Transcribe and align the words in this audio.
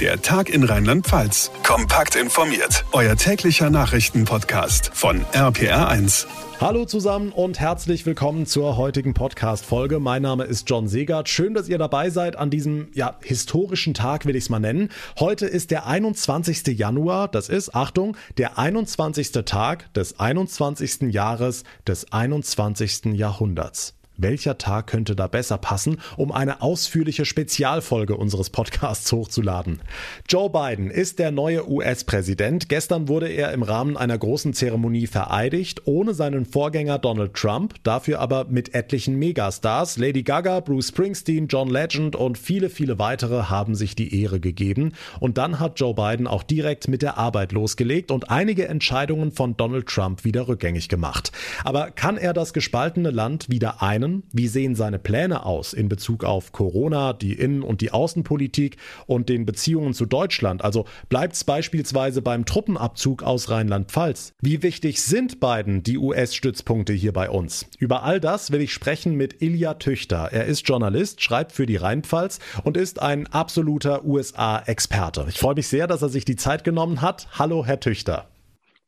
Der 0.00 0.20
Tag 0.20 0.48
in 0.50 0.64
Rheinland-Pfalz. 0.64 1.52
Kompakt 1.62 2.16
informiert. 2.16 2.84
Euer 2.90 3.14
täglicher 3.14 3.70
Nachrichtenpodcast 3.70 4.90
von 4.92 5.24
RPR1. 5.26 6.26
Hallo 6.60 6.84
zusammen 6.84 7.30
und 7.30 7.60
herzlich 7.60 8.04
willkommen 8.04 8.44
zur 8.44 8.76
heutigen 8.76 9.14
Podcast-Folge. 9.14 10.00
Mein 10.00 10.22
Name 10.22 10.44
ist 10.44 10.68
John 10.68 10.88
Segert. 10.88 11.28
Schön, 11.28 11.54
dass 11.54 11.68
ihr 11.68 11.78
dabei 11.78 12.10
seid 12.10 12.34
an 12.34 12.50
diesem, 12.50 12.88
ja, 12.92 13.16
historischen 13.22 13.94
Tag, 13.94 14.26
will 14.26 14.34
ich 14.34 14.44
es 14.44 14.50
mal 14.50 14.58
nennen. 14.58 14.88
Heute 15.20 15.46
ist 15.46 15.70
der 15.70 15.86
21. 15.86 16.76
Januar. 16.76 17.28
Das 17.28 17.48
ist, 17.48 17.76
Achtung, 17.76 18.16
der 18.36 18.58
21. 18.58 19.30
Tag 19.44 19.92
des 19.94 20.18
21. 20.18 21.12
Jahres 21.12 21.62
des 21.86 22.10
21. 22.12 23.12
Jahrhunderts. 23.12 23.94
Welcher 24.16 24.58
Tag 24.58 24.86
könnte 24.86 25.16
da 25.16 25.26
besser 25.26 25.58
passen, 25.58 26.00
um 26.16 26.30
eine 26.30 26.62
ausführliche 26.62 27.24
Spezialfolge 27.24 28.16
unseres 28.16 28.48
Podcasts 28.48 29.10
hochzuladen? 29.10 29.80
Joe 30.28 30.48
Biden 30.50 30.88
ist 30.88 31.18
der 31.18 31.32
neue 31.32 31.68
US-Präsident. 31.68 32.68
Gestern 32.68 33.08
wurde 33.08 33.28
er 33.28 33.52
im 33.52 33.64
Rahmen 33.64 33.96
einer 33.96 34.16
großen 34.16 34.54
Zeremonie 34.54 35.08
vereidigt, 35.08 35.82
ohne 35.86 36.14
seinen 36.14 36.46
Vorgänger 36.46 37.00
Donald 37.00 37.34
Trump, 37.34 37.74
dafür 37.82 38.20
aber 38.20 38.44
mit 38.44 38.72
etlichen 38.72 39.18
Megastars. 39.18 39.98
Lady 39.98 40.22
Gaga, 40.22 40.60
Bruce 40.60 40.88
Springsteen, 40.88 41.48
John 41.48 41.68
Legend 41.68 42.14
und 42.14 42.38
viele, 42.38 42.70
viele 42.70 43.00
weitere 43.00 43.44
haben 43.44 43.74
sich 43.74 43.96
die 43.96 44.22
Ehre 44.22 44.38
gegeben. 44.38 44.92
Und 45.18 45.38
dann 45.38 45.58
hat 45.58 45.80
Joe 45.80 45.94
Biden 45.94 46.28
auch 46.28 46.44
direkt 46.44 46.86
mit 46.86 47.02
der 47.02 47.18
Arbeit 47.18 47.50
losgelegt 47.50 48.12
und 48.12 48.30
einige 48.30 48.68
Entscheidungen 48.68 49.32
von 49.32 49.56
Donald 49.56 49.88
Trump 49.88 50.24
wieder 50.24 50.46
rückgängig 50.46 50.88
gemacht. 50.88 51.32
Aber 51.64 51.90
kann 51.90 52.16
er 52.16 52.32
das 52.32 52.52
gespaltene 52.52 53.10
Land 53.10 53.50
wieder 53.50 53.82
ein 53.82 54.03
einen? 54.04 54.22
Wie 54.32 54.48
sehen 54.48 54.74
seine 54.74 54.98
Pläne 54.98 55.44
aus 55.44 55.72
in 55.72 55.88
Bezug 55.88 56.24
auf 56.24 56.52
Corona, 56.52 57.12
die 57.12 57.32
Innen- 57.32 57.62
und 57.62 57.80
die 57.80 57.90
Außenpolitik 57.90 58.76
und 59.06 59.28
den 59.28 59.46
Beziehungen 59.46 59.94
zu 59.94 60.06
Deutschland? 60.06 60.62
Also 60.62 60.86
bleibt 61.08 61.34
es 61.34 61.44
beispielsweise 61.44 62.22
beim 62.22 62.44
Truppenabzug 62.44 63.22
aus 63.22 63.50
Rheinland-Pfalz? 63.50 64.32
Wie 64.40 64.62
wichtig 64.62 65.02
sind 65.02 65.40
beiden 65.40 65.82
die 65.82 65.98
US-Stützpunkte 65.98 66.92
hier 66.92 67.12
bei 67.12 67.30
uns? 67.30 67.66
Über 67.78 68.02
all 68.02 68.20
das 68.20 68.52
will 68.52 68.60
ich 68.60 68.72
sprechen 68.72 69.14
mit 69.14 69.42
Ilja 69.42 69.74
Tüchter. 69.74 70.28
Er 70.32 70.44
ist 70.44 70.68
Journalist, 70.68 71.22
schreibt 71.22 71.52
für 71.52 71.66
die 71.66 71.76
Rheinpfalz 71.76 72.38
und 72.62 72.76
ist 72.76 73.00
ein 73.00 73.26
absoluter 73.26 74.04
USA-Experte. 74.04 75.26
Ich 75.28 75.38
freue 75.38 75.54
mich 75.54 75.68
sehr, 75.68 75.86
dass 75.86 76.02
er 76.02 76.08
sich 76.08 76.24
die 76.24 76.36
Zeit 76.36 76.64
genommen 76.64 77.00
hat. 77.00 77.28
Hallo, 77.38 77.64
Herr 77.64 77.80
Tüchter. 77.80 78.28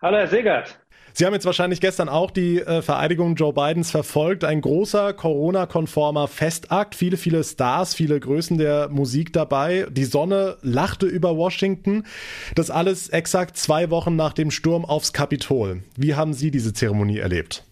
Hallo, 0.03 0.19
Herr 0.19 0.28
Segert. 0.28 0.78
Sie 1.19 1.25
haben 1.25 1.33
jetzt 1.33 1.47
wahrscheinlich 1.47 1.81
gestern 1.81 2.11
auch 2.11 2.31
die 2.31 2.61
äh, 2.61 2.83
Vereidigung 2.83 3.36
Joe 3.36 3.55
Bidens 3.55 3.91
verfolgt. 3.91 4.45
Ein 4.45 4.61
großer 4.61 5.14
Corona-konformer 5.14 6.28
Festakt. 6.28 6.95
Viele, 6.95 7.17
viele 7.17 7.42
Stars, 7.42 7.95
viele 7.95 8.20
Größen 8.20 8.58
der 8.58 8.91
Musik 8.91 9.33
dabei. 9.33 9.86
Die 9.89 10.05
Sonne 10.05 10.58
lachte 10.61 11.06
über 11.06 11.34
Washington. 11.34 12.05
Das 12.55 12.70
alles 12.70 13.08
exakt 13.08 13.56
zwei 13.56 13.89
Wochen 13.89 14.14
nach 14.14 14.34
dem 14.34 14.50
Sturm 14.50 14.84
aufs 14.84 15.14
Kapitol. 15.14 15.83
Wie 15.97 16.14
haben 16.17 16.34
Sie 16.34 16.50
diese 16.50 16.75
Zeremonie 16.75 17.17
erlebt? 17.17 17.64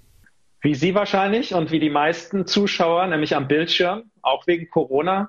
Wie 0.62 0.74
Sie 0.74 0.94
wahrscheinlich 0.94 1.52
und 1.52 1.70
wie 1.70 1.80
die 1.80 1.90
meisten 1.90 2.46
Zuschauer, 2.46 3.08
nämlich 3.08 3.36
am 3.36 3.46
Bildschirm, 3.46 4.04
auch 4.22 4.46
wegen 4.46 4.70
Corona. 4.70 5.28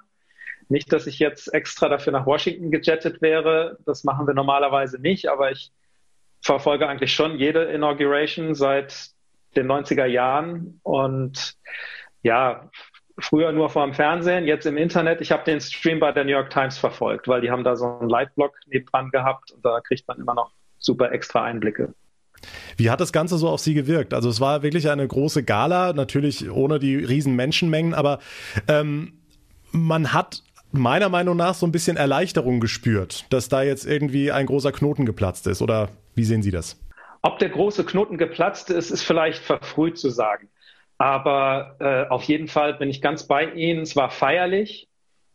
Nicht, 0.69 0.93
dass 0.93 1.05
ich 1.05 1.19
jetzt 1.19 1.53
extra 1.53 1.89
dafür 1.89 2.13
nach 2.13 2.25
Washington 2.25 2.71
gejettet 2.71 3.21
wäre. 3.21 3.77
Das 3.85 4.05
machen 4.05 4.25
wir 4.25 4.33
normalerweise 4.33 5.01
nicht, 5.01 5.27
aber 5.27 5.51
ich 5.51 5.73
verfolge 6.45 6.87
eigentlich 6.87 7.13
schon 7.13 7.37
jede 7.37 7.63
Inauguration 7.63 8.53
seit 8.53 9.09
den 9.55 9.67
90er 9.67 10.05
Jahren 10.05 10.79
und 10.83 11.55
ja, 12.21 12.69
früher 13.17 13.51
nur 13.51 13.69
vor 13.69 13.85
dem 13.85 13.93
Fernsehen, 13.93 14.45
jetzt 14.45 14.65
im 14.65 14.77
Internet. 14.77 15.21
Ich 15.21 15.31
habe 15.31 15.43
den 15.43 15.59
Stream 15.59 15.99
bei 15.99 16.11
der 16.11 16.23
New 16.23 16.31
York 16.31 16.49
Times 16.51 16.77
verfolgt, 16.77 17.27
weil 17.27 17.41
die 17.41 17.49
haben 17.49 17.63
da 17.63 17.75
so 17.75 17.97
einen 17.99 18.09
Live-Blog 18.09 18.53
nebenan 18.67 19.09
gehabt 19.09 19.51
und 19.51 19.65
da 19.65 19.79
kriegt 19.81 20.07
man 20.07 20.19
immer 20.19 20.35
noch 20.35 20.51
super 20.77 21.11
extra 21.11 21.43
Einblicke. 21.43 21.93
Wie 22.77 22.89
hat 22.91 23.01
das 23.01 23.11
Ganze 23.11 23.37
so 23.37 23.47
auf 23.49 23.61
Sie 23.61 23.73
gewirkt? 23.73 24.13
Also 24.13 24.29
es 24.29 24.39
war 24.39 24.61
wirklich 24.61 24.89
eine 24.89 25.07
große 25.07 25.43
Gala, 25.43 25.93
natürlich 25.93 26.51
ohne 26.51 26.77
die 26.77 26.95
riesen 26.95 27.35
Menschenmengen, 27.35 27.93
aber 27.93 28.19
ähm, 28.67 29.13
man 29.71 30.13
hat 30.13 30.43
meiner 30.71 31.09
Meinung 31.09 31.37
nach 31.37 31.53
so 31.53 31.65
ein 31.65 31.71
bisschen 31.71 31.97
Erleichterung 31.97 32.59
gespürt, 32.59 33.25
dass 33.31 33.49
da 33.49 33.63
jetzt 33.63 33.85
irgendwie 33.85 34.31
ein 34.31 34.45
großer 34.45 34.71
Knoten 34.71 35.05
geplatzt 35.05 35.47
ist. 35.47 35.61
Oder 35.61 35.89
wie 36.15 36.23
sehen 36.23 36.41
Sie 36.41 36.51
das? 36.51 36.79
Ob 37.21 37.39
der 37.39 37.49
große 37.49 37.85
Knoten 37.85 38.17
geplatzt 38.17 38.69
ist, 38.69 38.91
ist 38.91 39.03
vielleicht 39.03 39.43
verfrüht 39.43 39.97
zu 39.97 40.09
sagen. 40.09 40.49
Aber 40.97 41.75
äh, 41.79 42.07
auf 42.07 42.23
jeden 42.23 42.47
Fall 42.47 42.75
bin 42.75 42.89
ich 42.89 43.01
ganz 43.01 43.27
bei 43.27 43.45
Ihnen. 43.51 43.81
Es 43.81 43.95
war 43.95 44.09
feierlich, 44.09 44.87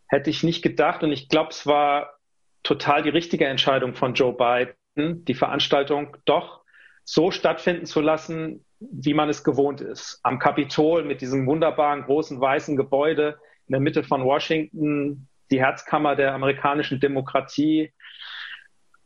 hätte 0.07 0.31
ich 0.31 0.43
nicht 0.43 0.63
gedacht. 0.63 1.03
Und 1.03 1.13
ich 1.13 1.29
glaube, 1.29 1.51
es 1.51 1.67
war 1.67 2.15
total 2.63 3.03
die 3.03 3.11
richtige 3.11 3.47
Entscheidung 3.47 3.95
von 3.95 4.15
Joe 4.15 4.33
Biden, 4.33 5.25
die 5.25 5.35
Veranstaltung 5.35 6.17
doch 6.25 6.61
so 7.05 7.31
stattfinden 7.31 7.87
zu 7.87 8.01
lassen, 8.01 8.65
wie 8.79 9.15
man 9.15 9.29
es 9.29 9.45
gewohnt 9.45 9.81
ist. 9.81 10.21
Am 10.23 10.39
Kapitol 10.39 11.05
mit 11.05 11.21
diesem 11.21 11.47
wunderbaren 11.47 12.03
großen 12.05 12.41
weißen 12.41 12.77
Gebäude 12.77 13.39
in 13.71 13.75
der 13.75 13.81
Mitte 13.81 14.03
von 14.03 14.25
Washington, 14.25 15.29
die 15.53 15.61
Herzkammer 15.61 16.17
der 16.17 16.35
amerikanischen 16.35 16.99
Demokratie. 16.99 17.93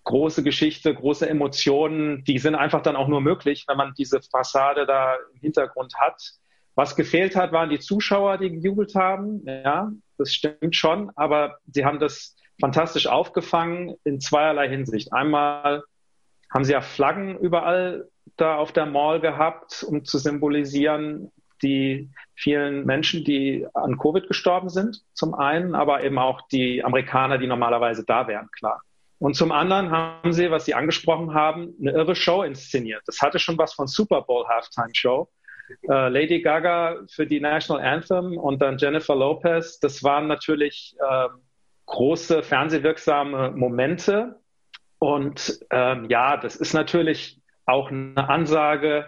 Große 0.04 0.42
Geschichte, 0.42 0.94
große 0.94 1.28
Emotionen, 1.28 2.24
die 2.24 2.38
sind 2.38 2.54
einfach 2.54 2.80
dann 2.80 2.96
auch 2.96 3.08
nur 3.08 3.20
möglich, 3.20 3.66
wenn 3.68 3.76
man 3.76 3.92
diese 3.92 4.22
Fassade 4.22 4.86
da 4.86 5.16
im 5.34 5.40
Hintergrund 5.40 5.94
hat. 5.98 6.18
Was 6.74 6.96
gefehlt 6.96 7.36
hat, 7.36 7.52
waren 7.52 7.68
die 7.68 7.78
Zuschauer, 7.78 8.38
die 8.38 8.52
gejubelt 8.52 8.94
haben. 8.94 9.42
Ja, 9.46 9.92
das 10.16 10.32
stimmt 10.32 10.74
schon, 10.74 11.10
aber 11.14 11.58
sie 11.70 11.84
haben 11.84 12.00
das 12.00 12.34
fantastisch 12.58 13.06
aufgefangen 13.06 13.96
in 14.04 14.18
zweierlei 14.18 14.70
Hinsicht. 14.70 15.12
Einmal 15.12 15.82
haben 16.50 16.64
sie 16.64 16.72
ja 16.72 16.80
Flaggen 16.80 17.36
überall 17.38 18.08
da 18.36 18.56
auf 18.56 18.72
der 18.72 18.86
Mall 18.86 19.20
gehabt, 19.20 19.84
um 19.86 20.06
zu 20.06 20.16
symbolisieren, 20.16 21.30
die 21.62 22.10
vielen 22.34 22.84
Menschen, 22.84 23.24
die 23.24 23.66
an 23.74 23.98
Covid 23.98 24.28
gestorben 24.28 24.68
sind, 24.68 25.02
zum 25.12 25.34
einen, 25.34 25.74
aber 25.74 26.02
eben 26.02 26.18
auch 26.18 26.42
die 26.48 26.84
Amerikaner, 26.84 27.38
die 27.38 27.46
normalerweise 27.46 28.04
da 28.04 28.26
wären, 28.26 28.48
klar. 28.50 28.82
Und 29.18 29.36
zum 29.36 29.52
anderen 29.52 29.90
haben 29.90 30.32
sie, 30.32 30.50
was 30.50 30.64
Sie 30.64 30.74
angesprochen 30.74 31.34
haben, 31.34 31.74
eine 31.80 31.92
irre 31.92 32.14
Show 32.14 32.42
inszeniert. 32.42 33.02
Das 33.06 33.22
hatte 33.22 33.38
schon 33.38 33.56
was 33.56 33.72
von 33.72 33.86
Super 33.86 34.22
Bowl 34.22 34.46
Halftime 34.46 34.90
Show. 34.92 35.30
Äh, 35.88 36.08
Lady 36.08 36.42
Gaga 36.42 36.98
für 37.08 37.26
die 37.26 37.40
National 37.40 37.82
Anthem 37.82 38.36
und 38.36 38.60
dann 38.60 38.76
Jennifer 38.76 39.14
Lopez, 39.14 39.78
das 39.80 40.02
waren 40.02 40.26
natürlich 40.26 40.94
äh, 41.00 41.28
große 41.86 42.42
fernsehwirksame 42.42 43.52
Momente. 43.52 44.40
Und 44.98 45.58
ähm, 45.70 46.06
ja, 46.10 46.36
das 46.36 46.56
ist 46.56 46.74
natürlich 46.74 47.40
auch 47.66 47.90
eine 47.90 48.28
Ansage 48.28 49.06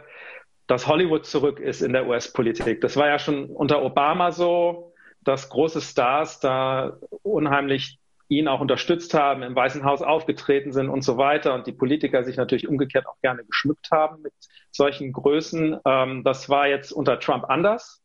dass 0.66 0.86
Hollywood 0.86 1.26
zurück 1.26 1.60
ist 1.60 1.80
in 1.80 1.92
der 1.92 2.08
US-Politik. 2.08 2.80
Das 2.80 2.96
war 2.96 3.08
ja 3.08 3.18
schon 3.18 3.46
unter 3.46 3.82
Obama 3.82 4.32
so, 4.32 4.92
dass 5.22 5.48
große 5.48 5.80
Stars 5.80 6.40
da 6.40 6.98
unheimlich 7.22 7.98
ihn 8.28 8.48
auch 8.48 8.60
unterstützt 8.60 9.14
haben, 9.14 9.42
im 9.42 9.54
Weißen 9.54 9.84
Haus 9.84 10.02
aufgetreten 10.02 10.72
sind 10.72 10.88
und 10.88 11.02
so 11.02 11.16
weiter 11.16 11.54
und 11.54 11.66
die 11.66 11.72
Politiker 11.72 12.24
sich 12.24 12.36
natürlich 12.36 12.66
umgekehrt 12.66 13.06
auch 13.06 13.20
gerne 13.22 13.44
geschmückt 13.44 13.90
haben 13.92 14.22
mit 14.22 14.32
solchen 14.72 15.12
Größen. 15.12 15.78
Ähm, 15.84 16.24
das 16.24 16.48
war 16.48 16.66
jetzt 16.66 16.92
unter 16.92 17.20
Trump 17.20 17.44
anders. 17.48 18.02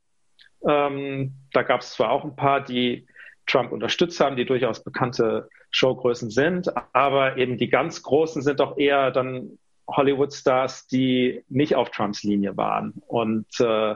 Ähm, 0.68 1.34
da 1.54 1.64
gab 1.64 1.82
es 1.82 1.94
zwar 1.94 2.12
auch 2.12 2.24
ein 2.24 2.36
paar, 2.36 2.64
die 2.64 3.08
Trump 3.48 3.72
unterstützt 3.72 4.20
haben, 4.20 4.36
die 4.36 4.46
durchaus 4.46 4.84
bekannte 4.84 5.50
Showgrößen 5.72 6.30
sind, 6.30 6.72
aber 6.94 7.38
eben 7.38 7.58
die 7.58 7.70
ganz 7.70 8.04
Großen 8.04 8.44
sind 8.44 8.60
doch 8.60 8.78
eher 8.78 9.10
dann 9.10 9.58
Hollywood-Stars, 9.96 10.88
die 10.88 11.44
nicht 11.50 11.76
auf 11.76 11.90
Trumps 11.92 12.24
Linie 12.24 12.58
waren. 12.58 13.02
Und 13.08 13.48
äh, 13.60 13.96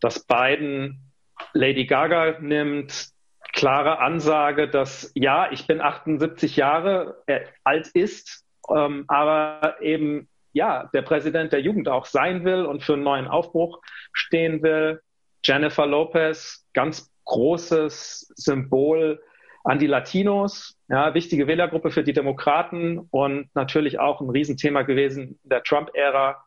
dass 0.00 0.26
Biden 0.26 1.12
Lady 1.52 1.86
Gaga 1.86 2.38
nimmt, 2.40 3.08
klare 3.52 4.00
Ansage, 4.00 4.68
dass 4.68 5.12
ja, 5.14 5.50
ich 5.50 5.66
bin 5.66 5.80
78 5.80 6.56
Jahre 6.56 7.22
äh, 7.26 7.40
alt 7.64 7.88
ist, 7.88 8.44
ähm, 8.74 9.04
aber 9.08 9.76
eben 9.80 10.28
ja, 10.52 10.88
der 10.94 11.02
Präsident 11.02 11.52
der 11.52 11.60
Jugend 11.60 11.88
auch 11.88 12.06
sein 12.06 12.44
will 12.44 12.64
und 12.64 12.82
für 12.82 12.94
einen 12.94 13.02
neuen 13.02 13.26
Aufbruch 13.26 13.80
stehen 14.12 14.62
will. 14.62 15.00
Jennifer 15.44 15.86
Lopez, 15.86 16.66
ganz 16.72 17.12
großes 17.24 18.32
Symbol 18.36 19.20
an 19.66 19.80
die 19.80 19.88
Latinos, 19.88 20.76
ja, 20.88 21.12
wichtige 21.14 21.48
Wählergruppe 21.48 21.90
für 21.90 22.04
die 22.04 22.12
Demokraten 22.12 23.00
und 23.10 23.48
natürlich 23.54 23.98
auch 23.98 24.20
ein 24.20 24.30
Riesenthema 24.30 24.82
gewesen 24.82 25.40
in 25.42 25.48
der 25.48 25.64
Trump-Ära 25.64 26.40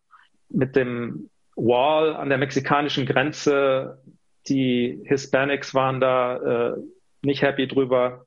mit 0.48 0.77
dem 0.77 1.30
Wall 1.57 2.16
an 2.16 2.30
der 2.30 2.38
mexikanischen 2.38 3.06
Grenze. 3.06 4.01
Die 4.48 5.01
Hispanics 5.04 5.75
waren 5.75 6.00
da 6.00 6.38
äh, 6.38 6.77
nicht 7.21 7.42
happy 7.42 7.68
drüber, 7.68 8.25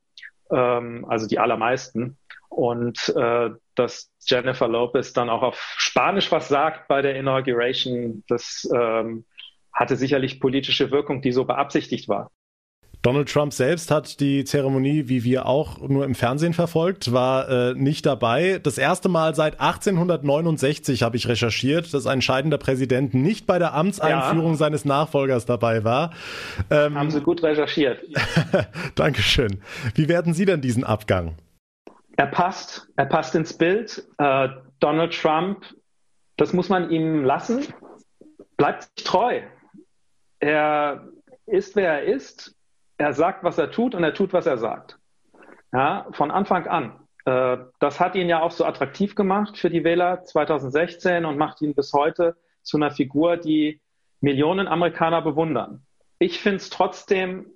ähm, 0.50 1.06
also 1.09 1.27
die 1.27 1.38
allermeisten. 1.38 2.19
Und 2.50 3.15
äh, 3.17 3.49
dass 3.75 4.12
Jennifer 4.27 4.69
Lopez 4.69 5.15
dann 5.15 5.31
auch 5.31 5.41
auf 5.41 5.75
Spanisch 5.79 6.31
was 6.31 6.49
sagt 6.49 6.87
bei 6.88 7.00
der 7.00 7.17
Inauguration, 7.17 8.25
das 8.29 8.69
ähm, 8.75 9.25
hatte 9.73 9.97
sicherlich 9.97 10.38
politische 10.38 10.91
Wirkung, 10.91 11.23
die 11.23 11.33
so 11.33 11.47
beabsichtigt 11.47 12.11
war. 12.11 12.31
Donald 13.02 13.28
Trump 13.28 13.52
selbst 13.52 13.90
hat 13.90 14.20
die 14.20 14.44
Zeremonie, 14.44 15.08
wie 15.08 15.25
wir 15.25 15.46
auch, 15.46 15.81
nur 15.81 16.04
im 16.04 16.14
Fernsehen 16.14 16.54
verfolgt, 16.54 17.12
war 17.12 17.49
äh, 17.49 17.75
nicht 17.75 18.06
dabei. 18.06 18.60
Das 18.62 18.78
erste 18.78 19.08
Mal 19.08 19.34
seit 19.34 19.60
1869 19.60 21.02
habe 21.02 21.16
ich 21.16 21.26
recherchiert, 21.26 21.93
dass 21.93 22.06
ein 22.06 22.22
scheidender 22.22 22.58
Präsident 22.58 23.12
nicht 23.12 23.44
bei 23.44 23.58
der 23.58 23.75
Amtseinführung 23.75 24.52
ja. 24.52 24.56
seines 24.56 24.84
Nachfolgers 24.84 25.46
dabei 25.46 25.82
war. 25.82 26.12
Ähm, 26.70 26.96
Haben 26.96 27.10
Sie 27.10 27.20
gut 27.20 27.43
recherchiert. 27.43 27.99
Dankeschön. 28.94 29.60
Wie 29.96 30.08
werden 30.08 30.32
Sie 30.32 30.44
denn 30.44 30.60
diesen 30.60 30.84
Abgang? 30.84 31.34
Er 32.16 32.26
passt, 32.26 32.87
er 32.94 33.06
passt 33.06 33.34
ins 33.34 33.52
Bild. 33.52 34.06
Äh, 34.19 34.49
Donald 34.78 35.12
Trump, 35.12 35.64
das 36.37 36.52
muss 36.52 36.69
man 36.69 36.88
ihm 36.90 37.25
lassen, 37.25 37.64
bleibt 38.56 38.84
sich 38.84 39.04
treu. 39.04 39.40
Er 40.38 41.08
ist, 41.46 41.75
wer 41.75 42.00
er 42.00 42.04
ist 42.04 42.54
er 43.02 43.12
sagt, 43.12 43.44
was 43.44 43.58
er 43.58 43.70
tut 43.70 43.94
und 43.94 44.04
er 44.04 44.14
tut, 44.14 44.32
was 44.32 44.46
er 44.46 44.58
sagt. 44.58 44.99
Ja, 45.72 46.06
von 46.12 46.31
Anfang 46.31 46.66
an. 46.66 47.00
Äh, 47.25 47.58
das 47.78 48.00
hat 48.00 48.14
ihn 48.14 48.28
ja 48.28 48.43
auch 48.43 48.50
so 48.50 48.64
attraktiv 48.64 49.14
gemacht 49.14 49.58
für 49.58 49.70
die 49.70 49.84
Wähler 49.84 50.25
2016 50.25 51.25
und 51.25 51.38
macht 51.38 51.62
ihn 51.62 51.75
bis 51.75 51.93
heute 51.93 52.37
zu 52.62 52.76
einer 52.76 52.90
Figur, 52.90 53.37
die 53.37 53.81
Millionen 54.20 54.69
Amerikaner 54.69 55.22
bewundern. 55.22 55.87
Ich 56.19 56.40
finde 56.40 56.58
es 56.58 56.70
trotzdem 56.70 57.46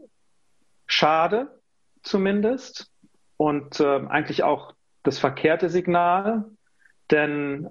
schade, 0.87 1.60
zumindest, 2.02 2.90
und 3.37 3.81
äh, 3.81 4.06
eigentlich 4.08 4.43
auch 4.43 4.75
das 5.02 5.19
verkehrte 5.19 5.69
Signal, 5.69 6.46
denn 7.10 7.69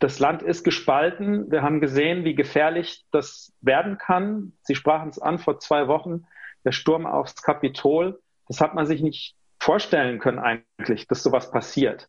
das 0.00 0.18
Land 0.18 0.42
ist 0.42 0.64
gespalten. 0.64 1.50
Wir 1.50 1.62
haben 1.62 1.80
gesehen, 1.80 2.24
wie 2.24 2.34
gefährlich 2.34 3.04
das 3.12 3.52
werden 3.60 3.98
kann. 3.98 4.52
Sie 4.62 4.74
sprachen 4.74 5.08
es 5.08 5.20
an 5.20 5.38
vor 5.38 5.60
zwei 5.60 5.86
Wochen 5.86 6.24
der 6.64 6.72
Sturm 6.72 7.06
aufs 7.06 7.42
Kapitol, 7.42 8.20
das 8.48 8.60
hat 8.60 8.74
man 8.74 8.86
sich 8.86 9.02
nicht 9.02 9.34
vorstellen 9.58 10.18
können 10.18 10.38
eigentlich, 10.38 11.06
dass 11.06 11.22
sowas 11.22 11.50
passiert. 11.50 12.08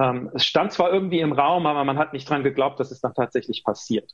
Ähm, 0.00 0.30
es 0.34 0.46
stand 0.46 0.72
zwar 0.72 0.92
irgendwie 0.92 1.20
im 1.20 1.32
Raum, 1.32 1.66
aber 1.66 1.84
man 1.84 1.98
hat 1.98 2.12
nicht 2.12 2.28
dran 2.28 2.44
geglaubt, 2.44 2.80
dass 2.80 2.90
es 2.90 3.00
dann 3.00 3.14
tatsächlich 3.14 3.64
passiert. 3.64 4.12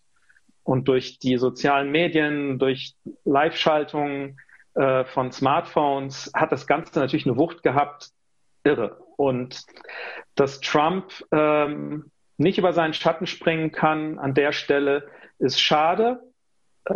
Und 0.64 0.88
durch 0.88 1.18
die 1.18 1.36
sozialen 1.38 1.90
Medien, 1.90 2.58
durch 2.58 2.94
Live-Schaltungen 3.24 4.38
äh, 4.74 5.04
von 5.04 5.32
Smartphones 5.32 6.30
hat 6.34 6.52
das 6.52 6.66
Ganze 6.66 6.98
natürlich 6.98 7.26
eine 7.26 7.36
Wucht 7.36 7.62
gehabt, 7.62 8.10
irre. 8.64 8.98
Und 9.16 9.62
dass 10.34 10.60
Trump 10.60 11.12
ähm, 11.32 12.10
nicht 12.36 12.58
über 12.58 12.72
seinen 12.72 12.94
Schatten 12.94 13.26
springen 13.26 13.72
kann 13.72 14.18
an 14.18 14.34
der 14.34 14.52
Stelle, 14.52 15.08
ist 15.38 15.60
schade. 15.60 16.20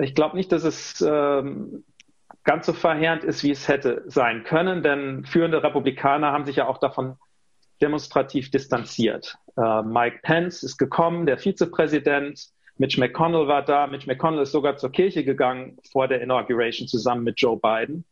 Ich 0.01 0.15
glaube 0.15 0.37
nicht, 0.37 0.53
dass 0.53 0.65
es 0.65 1.01
ähm, 1.07 1.85
ganz 2.45 2.67
so 2.67 2.73
verheerend 2.73 3.25
ist, 3.25 3.43
wie 3.43 3.51
es 3.51 3.69
hätte 3.69 4.03
sein 4.07 4.45
können, 4.45 4.83
denn 4.83 5.25
führende 5.25 5.63
Republikaner 5.63 6.33
haben 6.33 6.45
sich 6.45 6.57
ja 6.57 6.67
auch 6.67 6.79
davon 6.79 7.17
demonstrativ 7.81 8.51
distanziert. 8.51 9.37
Uh, 9.57 9.83
Mike 9.83 10.21
Pence 10.23 10.63
ist 10.63 10.79
gekommen, 10.79 11.27
der 11.27 11.39
Vizepräsident, 11.39 12.49
Mitch 12.79 12.99
McConnell 12.99 13.49
war 13.49 13.65
da, 13.65 13.87
Mitch 13.87 14.07
McConnell 14.07 14.43
ist 14.43 14.53
sogar 14.53 14.77
zur 14.77 14.91
Kirche 14.91 15.25
gegangen 15.25 15.79
vor 15.91 16.09
der 16.09 16.23
Inauguration 16.23 16.89
zusammen 16.89 17.25
mit 17.25 17.41
Joe 17.41 17.59
Biden. 17.59 18.05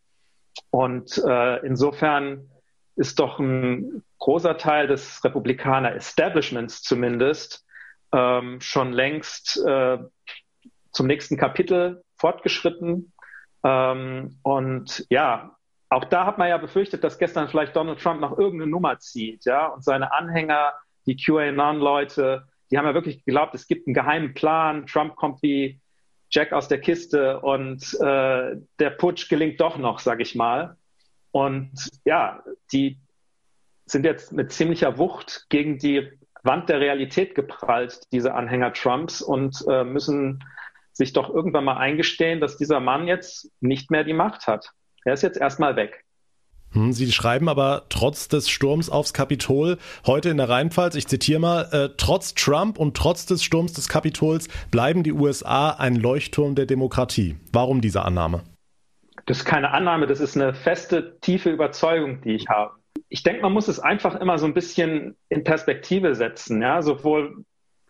Und 0.71 1.19
uh, 1.19 1.65
insofern 1.65 2.51
ist 2.97 3.19
doch 3.19 3.39
ein 3.39 4.03
großer 4.19 4.59
Teil 4.59 4.87
des 4.87 5.25
Republikaner-Establishments 5.25 6.83
zumindest 6.83 7.65
ähm, 8.13 8.61
schon 8.61 8.93
längst 8.93 9.63
äh, 9.67 9.99
zum 10.93 11.07
nächsten 11.07 11.37
Kapitel 11.37 12.03
fortgeschritten 12.17 13.13
ähm, 13.65 14.39
und 14.43 15.07
ja, 15.11 15.57
auch 15.89 16.05
da 16.05 16.25
hat 16.25 16.39
man 16.39 16.49
ja 16.49 16.57
befürchtet, 16.57 17.03
dass 17.03 17.19
gestern 17.19 17.49
vielleicht 17.49 17.75
Donald 17.75 18.01
Trump 18.01 18.21
noch 18.21 18.39
irgendeine 18.39 18.71
Nummer 18.71 18.99
zieht, 18.99 19.45
ja, 19.45 19.67
und 19.67 19.85
seine 19.85 20.13
Anhänger, 20.13 20.75
die 21.07 21.17
QAnon-Leute, 21.17 22.47
die 22.71 22.79
haben 22.79 22.87
ja 22.87 22.95
wirklich 22.95 23.25
geglaubt, 23.25 23.55
es 23.55 23.67
gibt 23.67 23.87
einen 23.87 23.95
geheimen 23.95 24.35
Plan, 24.35 24.87
Trump 24.87 25.17
kommt 25.17 25.43
wie 25.43 25.81
Jack 26.31 26.53
aus 26.53 26.69
der 26.69 26.81
Kiste 26.81 27.41
und 27.41 27.83
äh, 28.01 28.57
der 28.79 28.91
Putsch 28.97 29.29
gelingt 29.29 29.61
doch 29.61 29.77
noch, 29.77 29.99
sag 29.99 30.21
ich 30.21 30.37
mal. 30.37 30.77
Und 31.33 31.73
ja, 32.05 32.43
die 32.73 33.01
sind 33.87 34.05
jetzt 34.05 34.33
mit 34.33 34.53
ziemlicher 34.53 34.99
Wucht 34.99 35.47
gegen 35.49 35.79
die 35.79 36.09
Wand 36.45 36.69
der 36.69 36.81
Realität 36.81 37.35
geprallt, 37.35 38.01
diese 38.13 38.35
Anhänger 38.35 38.73
Trumps, 38.73 39.21
und 39.21 39.65
äh, 39.69 39.85
müssen 39.85 40.45
sich 40.93 41.13
doch 41.13 41.29
irgendwann 41.33 41.65
mal 41.65 41.77
eingestehen, 41.77 42.41
dass 42.41 42.57
dieser 42.57 42.81
Mann 42.81 43.07
jetzt 43.07 43.51
nicht 43.61 43.91
mehr 43.91 44.05
die 44.05 44.13
Macht 44.13 44.47
hat. 44.47 44.73
Er 45.05 45.15
ist 45.15 45.23
jetzt 45.23 45.39
erstmal 45.39 45.77
weg. 45.77 46.05
Hm, 46.73 46.93
Sie 46.93 47.11
schreiben 47.11 47.49
aber 47.49 47.87
trotz 47.89 48.29
des 48.29 48.49
Sturms 48.49 48.91
aufs 48.91 49.13
Kapitol 49.13 49.79
heute 50.07 50.29
in 50.29 50.37
der 50.37 50.49
Rheinpfalz, 50.49 50.95
ich 50.95 51.09
zitiere 51.09 51.41
mal, 51.41 51.69
äh, 51.73 51.89
trotz 51.97 52.35
Trump 52.35 52.79
und 52.79 52.97
trotz 52.97 53.27
des 53.27 53.43
Sturms 53.43 53.73
des 53.73 53.89
Kapitols 53.89 54.49
bleiben 54.71 55.03
die 55.03 55.13
USA 55.13 55.71
ein 55.71 55.97
Leuchtturm 55.97 56.55
der 56.55 56.67
Demokratie. 56.67 57.37
Warum 57.53 57.81
diese 57.81 58.03
Annahme? 58.03 58.43
Das 59.27 59.39
ist 59.39 59.45
keine 59.45 59.73
Annahme, 59.73 60.07
das 60.07 60.21
ist 60.21 60.37
eine 60.37 60.55
feste, 60.55 61.19
tiefe 61.21 61.51
Überzeugung, 61.51 62.21
die 62.23 62.35
ich 62.35 62.49
habe. 62.49 62.75
Ich 63.09 63.25
denke, 63.25 63.43
man 63.43 63.53
muss 63.53 63.67
es 63.67 63.81
einfach 63.81 64.15
immer 64.15 64.39
so 64.39 64.47
ein 64.47 64.55
bisschen 64.55 65.17
in 65.29 65.43
Perspektive 65.43 66.15
setzen, 66.15 66.63
ja, 66.63 66.83
sowohl 66.83 67.45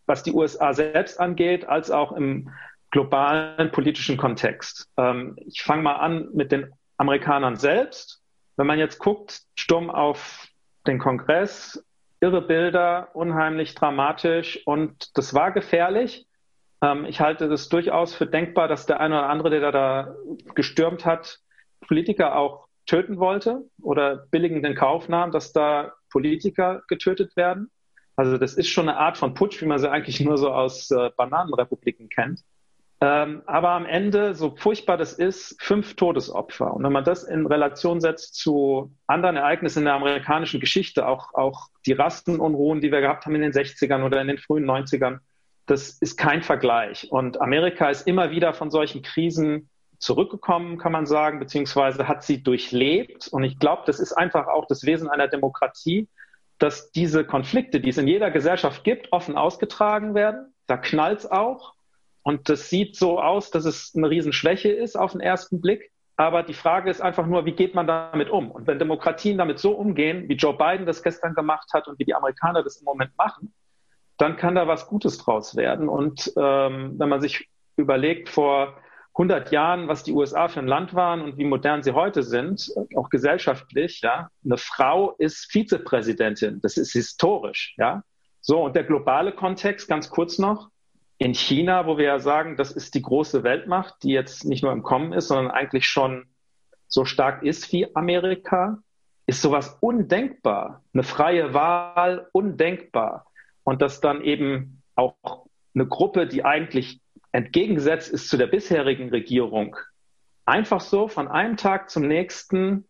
was 0.06 0.22
die 0.22 0.32
USA 0.32 0.72
selbst 0.72 1.20
angeht, 1.20 1.66
als 1.66 1.90
auch 1.90 2.12
im 2.12 2.50
globalen 2.90 3.70
politischen 3.70 4.16
Kontext. 4.16 4.88
Ähm, 4.96 5.36
ich 5.46 5.62
fange 5.62 5.82
mal 5.82 5.96
an 5.96 6.28
mit 6.32 6.52
den 6.52 6.72
Amerikanern 6.96 7.56
selbst. 7.56 8.22
Wenn 8.56 8.66
man 8.66 8.78
jetzt 8.78 8.98
guckt, 8.98 9.42
Sturm 9.54 9.90
auf 9.90 10.48
den 10.86 10.98
Kongress, 10.98 11.84
irre 12.20 12.42
Bilder, 12.42 13.10
unheimlich 13.14 13.74
dramatisch 13.74 14.66
und 14.66 15.16
das 15.16 15.34
war 15.34 15.52
gefährlich. 15.52 16.26
Ähm, 16.82 17.04
ich 17.04 17.20
halte 17.20 17.48
das 17.48 17.68
durchaus 17.68 18.14
für 18.14 18.26
denkbar, 18.26 18.68
dass 18.68 18.86
der 18.86 19.00
eine 19.00 19.18
oder 19.18 19.28
andere, 19.28 19.50
der 19.50 19.72
da 19.72 20.14
gestürmt 20.54 21.06
hat, 21.06 21.38
Politiker 21.86 22.36
auch 22.36 22.66
töten 22.86 23.18
wollte 23.18 23.64
oder 23.80 24.26
billigend 24.30 24.66
in 24.66 24.74
Kauf 24.74 25.08
nahm, 25.08 25.30
dass 25.30 25.52
da 25.52 25.92
Politiker 26.10 26.82
getötet 26.88 27.36
werden. 27.36 27.70
Also 28.16 28.36
das 28.36 28.54
ist 28.54 28.68
schon 28.68 28.88
eine 28.88 28.98
Art 28.98 29.16
von 29.16 29.34
Putsch, 29.34 29.62
wie 29.62 29.66
man 29.66 29.78
sie 29.78 29.90
eigentlich 29.90 30.20
nur 30.20 30.36
so 30.36 30.52
aus 30.52 30.90
äh, 30.90 31.10
Bananenrepubliken 31.16 32.08
kennt. 32.08 32.42
Ähm, 33.02 33.42
aber 33.46 33.70
am 33.70 33.86
Ende, 33.86 34.34
so 34.34 34.54
furchtbar 34.56 34.98
das 34.98 35.14
ist, 35.14 35.56
fünf 35.62 35.96
Todesopfer. 35.96 36.74
Und 36.74 36.84
wenn 36.84 36.92
man 36.92 37.04
das 37.04 37.24
in 37.24 37.46
Relation 37.46 38.00
setzt 38.00 38.34
zu 38.34 38.92
anderen 39.06 39.36
Ereignissen 39.36 39.80
in 39.80 39.84
der 39.86 39.94
amerikanischen 39.94 40.60
Geschichte, 40.60 41.06
auch, 41.08 41.32
auch 41.32 41.68
die 41.86 41.92
Rastenunruhen, 41.92 42.82
die 42.82 42.92
wir 42.92 43.00
gehabt 43.00 43.24
haben 43.24 43.34
in 43.34 43.40
den 43.40 43.52
60ern 43.52 44.04
oder 44.04 44.20
in 44.20 44.28
den 44.28 44.36
frühen 44.36 44.66
90ern, 44.66 45.20
das 45.64 45.90
ist 46.00 46.18
kein 46.18 46.42
Vergleich. 46.42 47.10
Und 47.10 47.40
Amerika 47.40 47.88
ist 47.88 48.06
immer 48.06 48.32
wieder 48.32 48.52
von 48.52 48.70
solchen 48.70 49.02
Krisen 49.02 49.70
zurückgekommen, 49.98 50.76
kann 50.78 50.92
man 50.92 51.06
sagen, 51.06 51.38
beziehungsweise 51.38 52.06
hat 52.06 52.22
sie 52.22 52.42
durchlebt. 52.42 53.28
Und 53.28 53.44
ich 53.44 53.58
glaube, 53.58 53.82
das 53.86 54.00
ist 54.00 54.12
einfach 54.12 54.46
auch 54.46 54.66
das 54.66 54.84
Wesen 54.84 55.08
einer 55.08 55.28
Demokratie, 55.28 56.08
dass 56.58 56.90
diese 56.90 57.24
Konflikte, 57.24 57.80
die 57.80 57.90
es 57.90 57.98
in 57.98 58.08
jeder 58.08 58.30
Gesellschaft 58.30 58.84
gibt, 58.84 59.12
offen 59.12 59.36
ausgetragen 59.36 60.14
werden. 60.14 60.52
Da 60.66 60.76
knallt 60.76 61.20
es 61.20 61.30
auch. 61.30 61.74
Und 62.22 62.48
das 62.48 62.68
sieht 62.68 62.96
so 62.96 63.20
aus, 63.20 63.50
dass 63.50 63.64
es 63.64 63.92
eine 63.96 64.10
Riesenschwäche 64.10 64.70
ist 64.70 64.96
auf 64.96 65.12
den 65.12 65.20
ersten 65.20 65.60
Blick. 65.60 65.90
Aber 66.16 66.42
die 66.42 66.54
Frage 66.54 66.90
ist 66.90 67.00
einfach 67.00 67.26
nur, 67.26 67.46
wie 67.46 67.52
geht 67.52 67.74
man 67.74 67.86
damit 67.86 68.28
um? 68.28 68.50
Und 68.50 68.66
wenn 68.66 68.78
Demokratien 68.78 69.38
damit 69.38 69.58
so 69.58 69.72
umgehen, 69.72 70.28
wie 70.28 70.34
Joe 70.34 70.54
Biden 70.54 70.84
das 70.84 71.02
gestern 71.02 71.34
gemacht 71.34 71.70
hat 71.72 71.88
und 71.88 71.98
wie 71.98 72.04
die 72.04 72.14
Amerikaner 72.14 72.62
das 72.62 72.76
im 72.76 72.84
Moment 72.84 73.16
machen, 73.16 73.54
dann 74.18 74.36
kann 74.36 74.54
da 74.54 74.68
was 74.68 74.86
Gutes 74.86 75.16
draus 75.16 75.56
werden. 75.56 75.88
Und 75.88 76.30
ähm, 76.36 76.94
wenn 76.98 77.08
man 77.08 77.22
sich 77.22 77.48
überlegt, 77.76 78.28
vor 78.28 78.76
100 79.14 79.50
Jahren, 79.50 79.88
was 79.88 80.02
die 80.02 80.12
USA 80.12 80.48
für 80.48 80.60
ein 80.60 80.66
Land 80.66 80.94
waren 80.94 81.22
und 81.22 81.38
wie 81.38 81.44
modern 81.44 81.82
sie 81.82 81.92
heute 81.92 82.22
sind, 82.22 82.70
auch 82.96 83.08
gesellschaftlich, 83.08 84.00
ja, 84.02 84.28
eine 84.44 84.58
Frau 84.58 85.14
ist 85.18 85.50
Vizepräsidentin. 85.50 86.60
Das 86.60 86.76
ist 86.76 86.92
historisch, 86.92 87.74
ja. 87.78 88.02
So, 88.42 88.64
und 88.64 88.76
der 88.76 88.84
globale 88.84 89.32
Kontext, 89.32 89.88
ganz 89.88 90.10
kurz 90.10 90.38
noch, 90.38 90.68
in 91.20 91.34
China, 91.34 91.86
wo 91.86 91.98
wir 91.98 92.06
ja 92.06 92.18
sagen, 92.18 92.56
das 92.56 92.72
ist 92.72 92.94
die 92.94 93.02
große 93.02 93.42
Weltmacht, 93.42 94.02
die 94.02 94.08
jetzt 94.08 94.46
nicht 94.46 94.62
nur 94.62 94.72
im 94.72 94.82
Kommen 94.82 95.12
ist, 95.12 95.28
sondern 95.28 95.50
eigentlich 95.50 95.84
schon 95.84 96.24
so 96.88 97.04
stark 97.04 97.42
ist 97.42 97.70
wie 97.72 97.94
Amerika, 97.94 98.78
ist 99.26 99.42
sowas 99.42 99.76
undenkbar. 99.80 100.82
Eine 100.94 101.02
freie 101.02 101.52
Wahl 101.52 102.26
undenkbar. 102.32 103.26
Und 103.64 103.82
dass 103.82 104.00
dann 104.00 104.22
eben 104.22 104.82
auch 104.94 105.46
eine 105.74 105.86
Gruppe, 105.86 106.26
die 106.26 106.42
eigentlich 106.42 107.02
entgegengesetzt 107.32 108.10
ist 108.10 108.30
zu 108.30 108.38
der 108.38 108.46
bisherigen 108.46 109.10
Regierung, 109.10 109.76
einfach 110.46 110.80
so 110.80 111.06
von 111.06 111.28
einem 111.28 111.58
Tag 111.58 111.90
zum 111.90 112.08
nächsten 112.08 112.88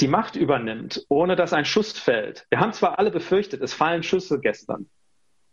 die 0.00 0.08
Macht 0.08 0.34
übernimmt, 0.34 1.06
ohne 1.08 1.36
dass 1.36 1.52
ein 1.52 1.64
Schuss 1.64 1.96
fällt. 1.96 2.44
Wir 2.50 2.58
haben 2.58 2.72
zwar 2.72 2.98
alle 2.98 3.12
befürchtet, 3.12 3.62
es 3.62 3.72
fallen 3.72 4.02
Schüsse 4.02 4.40
gestern. 4.40 4.90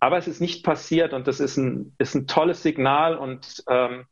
Aber 0.06 0.20
es 0.20 0.28
ist 0.28 0.40
nicht 0.40 0.64
passiert 0.64 1.14
und 1.14 1.26
das 1.26 1.40
ist 1.40 1.58
ein, 1.58 1.96
ist 1.98 2.14
ein 2.14 2.28
tolles 2.28 2.62
Signal 2.62 3.18
und 3.18 3.64
ähm, 3.68 4.06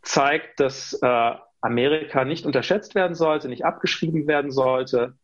zeigt, 0.00 0.60
dass 0.60 0.92
äh, 1.02 1.34
Amerika 1.60 2.24
nicht 2.24 2.46
unterschätzt 2.46 2.94
werden 2.94 3.16
sollte, 3.16 3.48
nicht 3.48 3.64
abgeschrieben 3.64 4.28
werden 4.28 4.52
sollte. 4.52 5.14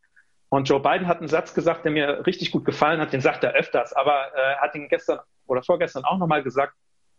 Und 0.48 0.68
Joe 0.68 0.80
Biden 0.80 1.06
hat 1.06 1.18
einen 1.18 1.28
Satz 1.28 1.54
gesagt, 1.54 1.84
der 1.84 1.92
mir 1.92 2.26
richtig 2.26 2.50
gut 2.50 2.64
gefallen 2.64 3.00
hat, 3.00 3.12
den 3.12 3.20
sagt 3.20 3.44
er 3.44 3.52
öfters, 3.52 3.92
aber 3.92 4.32
äh, 4.34 4.56
hat 4.56 4.74
ihn 4.74 4.88
gestern 4.88 5.20
oder 5.46 5.62
vorgestern 5.62 6.02
auch 6.02 6.18
nochmal 6.18 6.42
gesagt, 6.42 6.74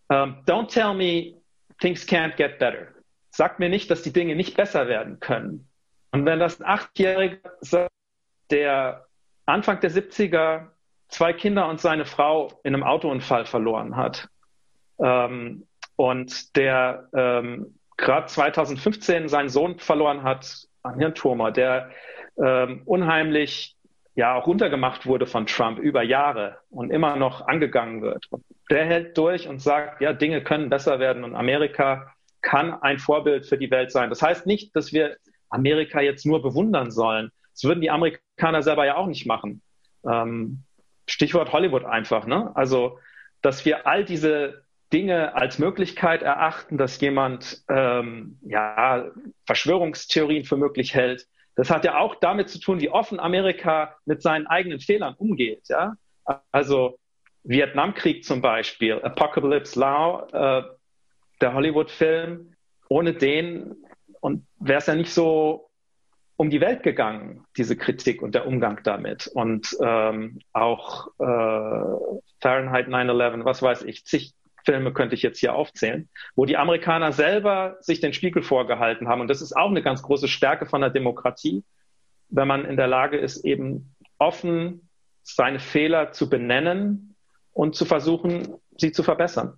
um, 0.09 0.17
ähm, 0.17 0.35
don't 0.45 0.67
tell 0.67 0.93
me 0.93 1.35
things 1.79 2.05
can't 2.05 2.35
get 2.35 2.59
better. 2.59 2.87
Sag 3.29 3.59
mir 3.59 3.69
nicht, 3.69 3.89
dass 3.89 4.01
die 4.01 4.11
Dinge 4.11 4.35
nicht 4.35 4.57
besser 4.57 4.89
werden 4.89 5.21
können. 5.21 5.69
Und 6.11 6.25
wenn 6.25 6.39
das 6.39 6.59
ein 6.59 6.65
Achtjähriger 6.65 7.49
sagt, 7.61 7.93
der 8.51 9.05
Anfang 9.45 9.79
der 9.79 9.89
70er 9.89 10.67
zwei 11.09 11.33
Kinder 11.33 11.67
und 11.67 11.81
seine 11.81 12.05
Frau 12.05 12.59
in 12.63 12.73
einem 12.73 12.83
Autounfall 12.83 13.45
verloren 13.45 13.95
hat 13.95 14.29
ähm, 14.99 15.67
und 15.95 16.55
der 16.55 17.09
ähm, 17.13 17.75
gerade 17.97 18.27
2015 18.27 19.27
seinen 19.27 19.49
Sohn 19.49 19.79
verloren 19.79 20.23
hat 20.23 20.67
an 20.83 20.97
Hirntumor, 20.99 21.51
der 21.51 21.91
ähm, 22.41 22.83
unheimlich 22.85 23.75
ja 24.15 24.35
auch 24.35 24.47
runtergemacht 24.47 25.05
wurde 25.05 25.25
von 25.25 25.45
Trump 25.45 25.79
über 25.79 26.03
Jahre 26.03 26.57
und 26.69 26.91
immer 26.91 27.15
noch 27.15 27.47
angegangen 27.47 28.01
wird. 28.01 28.27
Der 28.69 28.85
hält 28.85 29.17
durch 29.17 29.47
und 29.47 29.61
sagt, 29.61 30.01
ja, 30.01 30.13
Dinge 30.13 30.43
können 30.43 30.69
besser 30.69 30.99
werden 30.99 31.23
und 31.23 31.35
Amerika 31.35 32.13
kann 32.41 32.73
ein 32.81 32.99
Vorbild 32.99 33.45
für 33.45 33.57
die 33.57 33.71
Welt 33.71 33.91
sein. 33.91 34.09
Das 34.09 34.21
heißt 34.21 34.45
nicht, 34.45 34.75
dass 34.75 34.93
wir 34.93 35.17
Amerika 35.49 36.01
jetzt 36.01 36.25
nur 36.25 36.41
bewundern 36.41 36.91
sollen. 36.91 37.31
Das 37.53 37.63
würden 37.63 37.81
die 37.81 37.91
Amerikaner 37.91 38.61
selber 38.61 38.85
ja 38.85 38.95
auch 38.95 39.07
nicht 39.07 39.25
machen. 39.25 39.61
Ähm, 40.05 40.63
Stichwort 41.09 41.51
Hollywood 41.51 41.85
einfach. 41.85 42.25
Ne? 42.25 42.51
Also, 42.55 42.99
dass 43.41 43.65
wir 43.65 43.87
all 43.87 44.05
diese 44.05 44.63
Dinge 44.91 45.35
als 45.35 45.59
Möglichkeit 45.59 46.21
erachten, 46.23 46.77
dass 46.77 46.99
jemand 46.99 47.63
ähm, 47.69 48.39
ja, 48.41 49.05
Verschwörungstheorien 49.45 50.45
für 50.45 50.57
möglich 50.57 50.93
hält. 50.95 51.27
Das 51.55 51.69
hat 51.69 51.85
ja 51.85 51.97
auch 51.97 52.15
damit 52.15 52.49
zu 52.49 52.59
tun, 52.59 52.79
wie 52.79 52.89
offen 52.89 53.19
Amerika 53.19 53.95
mit 54.05 54.21
seinen 54.21 54.47
eigenen 54.47 54.79
Fehlern 54.79 55.13
umgeht. 55.15 55.67
Ja? 55.67 55.93
Also 56.51 56.97
Vietnamkrieg 57.43 58.23
zum 58.23 58.41
Beispiel, 58.41 59.01
Apocalypse 59.01 59.79
Now, 59.79 60.27
äh, 60.31 60.63
der 61.41 61.53
Hollywood-Film, 61.53 62.55
ohne 62.87 63.13
den 63.13 63.75
und 64.21 64.45
wäre 64.59 64.79
es 64.79 64.87
ja 64.87 64.95
nicht 64.95 65.13
so 65.13 65.68
um 66.39 66.49
die 66.49 66.61
Welt 66.61 66.83
gegangen, 66.83 67.43
diese 67.57 67.75
Kritik 67.75 68.21
und 68.21 68.33
der 68.33 68.47
Umgang 68.47 68.79
damit. 68.85 69.27
Und 69.27 69.75
ähm, 69.83 70.39
auch 70.53 71.07
äh, 71.19 72.15
Fahrenheit 72.39 72.87
9-11, 72.87 73.43
was 73.43 73.61
weiß 73.61 73.83
ich, 73.83 74.05
zig 74.05 74.33
Filme 74.63 74.93
könnte 74.93 75.15
ich 75.15 75.21
jetzt 75.21 75.39
hier 75.39 75.53
aufzählen, 75.53 76.07
wo 76.37 76.45
die 76.45 76.55
Amerikaner 76.55 77.11
selber 77.11 77.75
sich 77.81 77.99
den 77.99 78.13
Spiegel 78.13 78.41
vorgehalten 78.41 79.09
haben. 79.09 79.19
Und 79.19 79.27
das 79.27 79.41
ist 79.41 79.51
auch 79.51 79.69
eine 79.69 79.81
ganz 79.81 80.01
große 80.01 80.29
Stärke 80.29 80.65
von 80.65 80.79
der 80.79 80.91
Demokratie, 80.91 81.65
wenn 82.29 82.47
man 82.47 82.63
in 82.63 82.77
der 82.77 82.87
Lage 82.87 83.17
ist, 83.17 83.43
eben 83.43 83.93
offen 84.17 84.87
seine 85.23 85.59
Fehler 85.59 86.13
zu 86.13 86.29
benennen 86.29 87.15
und 87.51 87.75
zu 87.75 87.83
versuchen, 87.83 88.53
sie 88.77 88.93
zu 88.93 89.03
verbessern. 89.03 89.57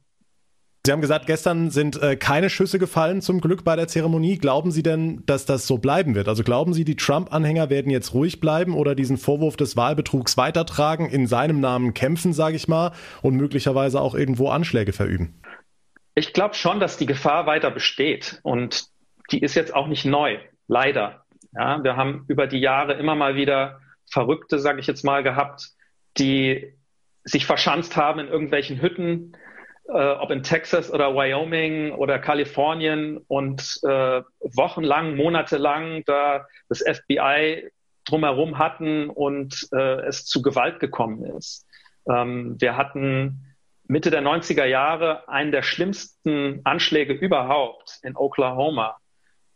Sie 0.84 0.92
haben 0.92 1.02
gesagt, 1.02 1.28
gestern 1.28 1.70
sind 1.70 2.02
äh, 2.02 2.16
keine 2.16 2.50
Schüsse 2.50 2.80
gefallen 2.80 3.22
zum 3.22 3.40
Glück 3.40 3.64
bei 3.64 3.76
der 3.76 3.88
Zeremonie. 3.88 4.40
Glauben 4.40 4.72
Sie 4.72 4.82
denn, 4.82 5.22
dass 5.28 5.46
das 5.46 5.68
so 5.68 5.78
bleiben 5.78 6.16
wird? 6.16 6.28
Also 6.28 6.44
glauben 6.44 6.74
Sie, 6.74 6.84
die 6.84 6.96
Trump-Anhänger 6.96 7.70
werden 7.70 7.92
jetzt 7.92 8.16
ruhig 8.16 8.40
bleiben 8.40 8.74
oder 8.74 8.96
diesen 8.96 9.18
Vorwurf 9.18 9.56
des 9.56 9.78
Wahlbetrugs 9.78 10.38
weitertragen, 10.38 11.08
in 11.08 11.28
seinem 11.28 11.60
Namen 11.60 11.94
kämpfen, 11.94 12.34
sage 12.34 12.56
ich 12.56 12.68
mal, 12.68 12.94
und 13.22 13.36
möglicherweise 13.36 14.02
auch 14.02 14.16
irgendwo 14.16 14.50
Anschläge 14.50 14.92
verüben? 14.92 15.40
Ich 16.16 16.34
glaube 16.34 16.56
schon, 16.56 16.80
dass 16.80 16.98
die 16.98 17.06
Gefahr 17.06 17.46
weiter 17.46 17.70
besteht 17.70 18.40
und 18.42 18.86
die 19.30 19.40
ist 19.40 19.54
jetzt 19.54 19.76
auch 19.76 19.88
nicht 19.88 20.06
neu, 20.06 20.40
leider. 20.68 21.26
Ja, 21.54 21.84
wir 21.84 21.96
haben 21.96 22.26
über 22.28 22.48
die 22.48 22.60
Jahre 22.60 22.94
immer 22.94 23.14
mal 23.14 23.36
wieder 23.36 23.82
Verrückte, 24.10 24.58
sage 24.58 24.80
ich 24.80 24.88
jetzt 24.88 25.06
mal, 25.06 25.22
gehabt, 25.22 25.70
die 26.18 26.74
sich 27.24 27.46
verschanzt 27.46 27.96
haben 27.98 28.20
in 28.20 28.28
irgendwelchen 28.30 28.82
Hütten, 28.82 29.34
äh, 29.88 30.12
ob 30.14 30.32
in 30.32 30.44
Texas 30.44 30.92
oder 30.92 31.16
Wyoming 31.16 31.92
oder 31.92 32.20
Kalifornien 32.20 33.18
und 33.28 33.80
äh, 33.84 34.22
wochenlang, 34.40 35.16
monatelang 35.16 36.04
da 36.06 36.48
das 36.70 36.80
FBI 36.80 37.70
drumherum 38.06 38.58
hatten 38.58 39.10
und 39.10 39.68
äh, 39.74 40.02
es 40.08 40.26
zu 40.26 40.42
Gewalt 40.42 40.80
gekommen 40.80 41.24
ist. 41.38 41.66
Ähm, 42.10 42.56
wir 42.60 42.78
hatten 42.78 43.56
Mitte 43.88 44.10
der 44.10 44.22
90er 44.22 44.66
Jahre 44.66 45.28
einen 45.28 45.52
der 45.52 45.64
schlimmsten 45.64 46.62
Anschläge 46.64 47.14
überhaupt 47.14 48.00
in 48.04 48.16
Oklahoma, 48.16 48.98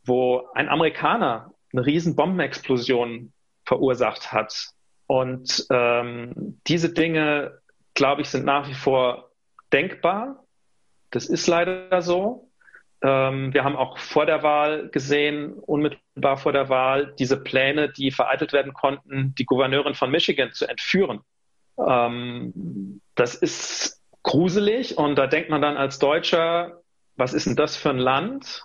wo 0.04 0.48
ein 0.54 0.70
Amerikaner 0.70 1.54
eine 1.72 1.86
riesen 1.86 2.16
Bombenexplosion 2.16 3.32
verursacht 3.66 4.32
hat. 4.32 4.70
Und 5.08 5.66
ähm, 5.72 6.60
diese 6.68 6.94
Dinge, 6.94 7.60
glaube 7.94 8.22
ich, 8.22 8.30
sind 8.30 8.46
nach 8.46 8.68
wie 8.68 8.74
vor 8.74 9.32
denkbar. 9.72 10.44
Das 11.12 11.28
ist 11.28 11.48
leider 11.48 12.02
so. 12.02 12.50
Ähm, 13.02 13.54
wir 13.54 13.64
haben 13.64 13.76
auch 13.76 13.98
vor 13.98 14.26
der 14.26 14.42
Wahl 14.44 14.90
gesehen, 14.90 15.54
unmittelbar 15.54 16.38
vor 16.38 16.54
der 16.54 16.70
Wahl, 16.70 17.14
diese 17.20 17.38
Pläne, 17.38 17.90
die 17.90 18.12
vereitelt 18.12 18.54
werden 18.54 18.74
konnten, 18.74 19.36
die 19.36 19.46
Gouverneurin 19.46 19.96
von 19.96 20.12
Michigan 20.12 20.52
zu 20.52 20.68
entführen. 20.68 21.22
Ähm, 21.78 23.02
das 23.16 23.36
ist 23.36 24.02
gruselig 24.24 24.98
und 24.98 25.16
da 25.16 25.28
denkt 25.28 25.50
man 25.50 25.62
dann 25.62 25.78
als 25.78 26.00
Deutscher, 26.00 26.82
was 27.16 27.34
ist 27.34 27.46
denn 27.48 27.56
das 27.56 27.78
für 27.78 27.92
ein 27.92 28.00
Land? 28.00 28.64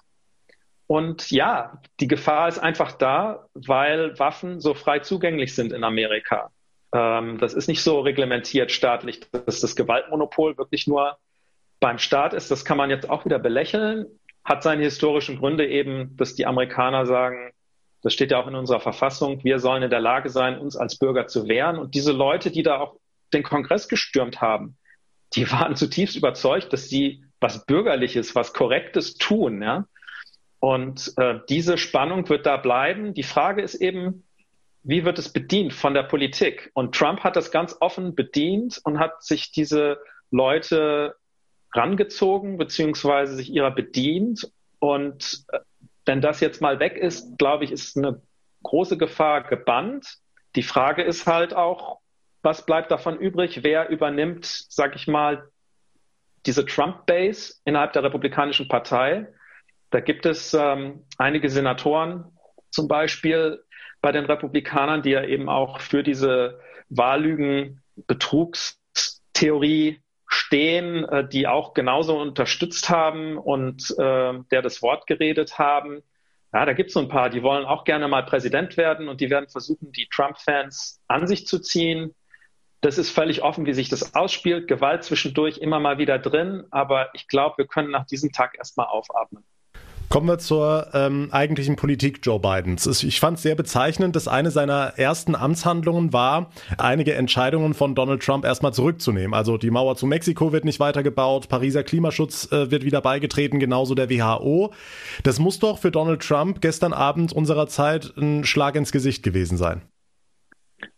Und 0.87 1.31
ja, 1.31 1.81
die 2.01 2.09
Gefahr 2.09 2.49
ist 2.49 2.59
einfach 2.59 2.93
da, 2.93 3.47
weil 3.55 4.19
Waffen 4.19 4.61
so 4.61 4.75
frei 4.75 5.01
zugänglich 5.01 5.55
sind 5.55 5.73
in 5.73 5.85
Amerika. 5.85 6.51
Ähm, 6.93 7.39
das 7.39 7.55
ist 7.55 7.69
nicht 7.69 7.83
so 7.83 8.01
reglementiert 8.01 8.73
staatlich, 8.73 9.21
dass 9.31 9.61
das 9.61 9.77
Gewaltmonopol 9.77 10.59
wirklich 10.59 10.87
nur 10.87 11.19
beim 11.79 11.99
Staat 11.99 12.35
ist. 12.35 12.51
Das 12.51 12.65
kann 12.65 12.77
man 12.77 12.91
jetzt 12.91 13.09
auch 13.09 13.25
wieder 13.25 13.39
belächeln. 13.39 14.07
Hat 14.45 14.63
seine 14.63 14.83
historischen 14.83 15.39
Gründe 15.39 15.67
eben, 15.67 16.17
dass 16.17 16.35
die 16.35 16.47
Amerikaner 16.47 17.07
sagen, 17.07 17.53
das 18.03 18.15
steht 18.15 18.31
ja 18.31 18.43
auch 18.43 18.47
in 18.47 18.55
unserer 18.55 18.81
Verfassung, 18.81 19.45
wir 19.45 19.59
sollen 19.59 19.83
in 19.83 19.91
der 19.91 20.01
Lage 20.01 20.31
sein, 20.31 20.59
uns 20.59 20.77
als 20.77 20.99
Bürger 20.99 21.27
zu 21.27 21.49
wehren. 21.49 21.79
Und 21.79 21.95
diese 21.95 22.13
Leute, 22.13 22.51
die 22.51 22.63
da 22.63 22.81
auch 22.81 22.97
den 23.33 23.43
Kongress 23.43 23.89
gestürmt 23.89 24.41
haben, 24.41 24.77
die 25.35 25.51
waren 25.51 25.77
zutiefst 25.77 26.17
überzeugt, 26.17 26.73
dass 26.73 26.89
sie 26.89 27.25
was 27.41 27.67
Bürgerliches, 27.67 28.35
was 28.35 28.53
Korrektes 28.53 29.15
tun. 29.15 29.63
Ja? 29.63 29.87
Und 30.59 31.13
äh, 31.17 31.41
diese 31.49 31.79
Spannung 31.79 32.29
wird 32.29 32.47
da 32.47 32.57
bleiben. 32.57 33.15
Die 33.15 33.23
Frage 33.23 33.63
ist 33.63 33.75
eben, 33.77 34.25
wie 34.83 35.05
wird 35.05 35.19
es 35.19 35.33
bedient 35.33 35.73
von 35.73 35.95
der 35.95 36.05
Politik? 36.05 36.71
Und 36.75 36.95
Trump 36.95 37.21
hat 37.21 37.37
das 37.37 37.51
ganz 37.51 37.77
offen 37.81 38.15
bedient 38.15 38.81
und 38.85 38.99
hat 38.99 39.23
sich 39.23 39.53
diese 39.53 39.99
Leute 40.31 41.17
rangezogen, 41.73 42.57
beziehungsweise 42.57 43.35
sich 43.35 43.51
ihrer 43.51 43.71
bedient. 43.71 44.51
Und 44.79 45.45
äh, 45.53 45.61
wenn 46.07 46.21
das 46.21 46.41
jetzt 46.41 46.61
mal 46.61 46.81
weg 46.81 46.97
ist, 46.97 47.39
glaube 47.39 47.65
ich, 47.65 47.73
ist 47.73 47.97
eine 47.97 48.21
große 48.63 48.97
Gefahr 48.97 49.43
gebannt. 49.43 50.19
Die 50.57 50.63
Frage 50.63 51.03
ist 51.03 51.27
halt 51.27 51.55
auch, 51.55 52.01
was 52.43 52.65
bleibt 52.65 52.91
davon 52.91 53.19
übrig? 53.19 53.63
Wer 53.63 53.91
übernimmt, 53.91 54.47
sag 54.47 54.97
ich 54.97 55.07
mal, 55.07 55.49
diese 56.47 56.65
Trump-Base 56.65 57.57
innerhalb 57.65 57.93
der 57.93 58.03
Republikanischen 58.03 58.67
Partei? 58.67 59.29
Da 59.91 60.01
gibt 60.01 60.25
es 60.25 60.55
ähm, 60.55 61.05
einige 61.19 61.51
Senatoren 61.51 62.33
zum 62.71 62.89
Beispiel, 62.89 63.63
bei 64.01 64.13
den 64.13 64.25
Republikanern, 64.25 65.03
die 65.03 65.11
ja 65.11 65.25
eben 65.25 65.49
auch 65.49 65.81
für 65.81 66.03
diese 66.03 66.61
Wahllügen, 66.89 67.83
Betrugstheorie 68.07 70.01
stehen, 70.27 71.05
äh, 71.05 71.29
die 71.29 71.47
auch 71.47 71.75
genauso 71.75 72.19
unterstützt 72.19 72.89
haben 72.89 73.37
und 73.37 73.91
äh, 73.99 74.39
der 74.51 74.63
das 74.63 74.81
Wort 74.83 75.07
geredet 75.07 75.59
haben. 75.59 76.03
Ja, 76.53 76.65
da 76.65 76.73
gibt 76.73 76.89
es 76.89 76.95
so 76.95 77.01
ein 77.01 77.09
paar, 77.09 77.31
die 77.31 77.43
wollen 77.43 77.65
auch 77.65 77.85
gerne 77.85 78.09
mal 78.09 78.25
Präsident 78.25 78.77
werden 78.77 79.09
und 79.09 79.21
die 79.21 79.31
werden 79.31 79.49
versuchen, 79.49 79.93
die 79.93 80.09
Trump-Fans 80.09 81.01
an 81.07 81.27
sich 81.27 81.47
zu 81.47 81.61
ziehen. 81.61 82.15
Das 82.81 82.97
ist 82.97 83.11
völlig 83.11 83.43
offen, 83.43 83.67
wie 83.67 83.75
sich 83.75 83.89
das 83.89 84.15
ausspielt. 84.15 84.67
Gewalt 84.67 85.05
zwischendurch 85.05 85.59
immer 85.59 85.81
mal 85.81 85.99
wieder 85.99 86.19
drin, 86.19 86.65
aber 86.71 87.11
ich 87.15 87.29
glaube, 87.29 87.59
wir 87.59 87.67
können 87.67 87.91
nach 87.91 88.07
diesem 88.07 88.33
Tag 88.33 88.57
erstmal 88.57 88.87
aufatmen. 88.87 89.45
Kommen 90.11 90.27
wir 90.27 90.39
zur 90.39 90.89
ähm, 90.93 91.29
eigentlichen 91.31 91.77
Politik 91.77 92.19
Joe 92.25 92.41
Bidens. 92.41 93.05
Ich 93.05 93.21
fand 93.21 93.37
es 93.37 93.45
sehr 93.45 93.55
bezeichnend, 93.55 94.17
dass 94.17 94.27
eine 94.27 94.51
seiner 94.51 94.95
ersten 94.99 95.37
Amtshandlungen 95.37 96.13
war, 96.13 96.51
einige 96.79 97.15
Entscheidungen 97.15 97.75
von 97.75 97.95
Donald 97.95 98.21
Trump 98.21 98.45
erstmal 98.45 98.75
zurückzunehmen. 98.75 99.35
Also 99.35 99.57
die 99.57 99.71
Mauer 99.71 99.95
zu 99.95 100.07
Mexiko 100.07 100.53
wird 100.53 100.65
nicht 100.65 100.81
weitergebaut, 100.81 101.49
Pariser 101.49 101.85
Klimaschutz 101.85 102.51
äh, 102.51 102.73
wird 102.73 102.85
wieder 102.85 103.01
beigetreten, 103.01 103.61
genauso 103.61 103.95
der 103.95 104.11
WHO. 104.11 104.75
Das 105.23 105.39
muss 105.39 105.61
doch 105.61 105.79
für 105.79 105.93
Donald 105.93 106.27
Trump 106.27 106.61
gestern 106.61 106.93
Abend 106.93 107.33
unserer 107.33 107.69
Zeit 107.69 108.13
ein 108.17 108.43
Schlag 108.43 108.75
ins 108.75 108.91
Gesicht 108.91 109.23
gewesen 109.23 109.57
sein. 109.57 109.83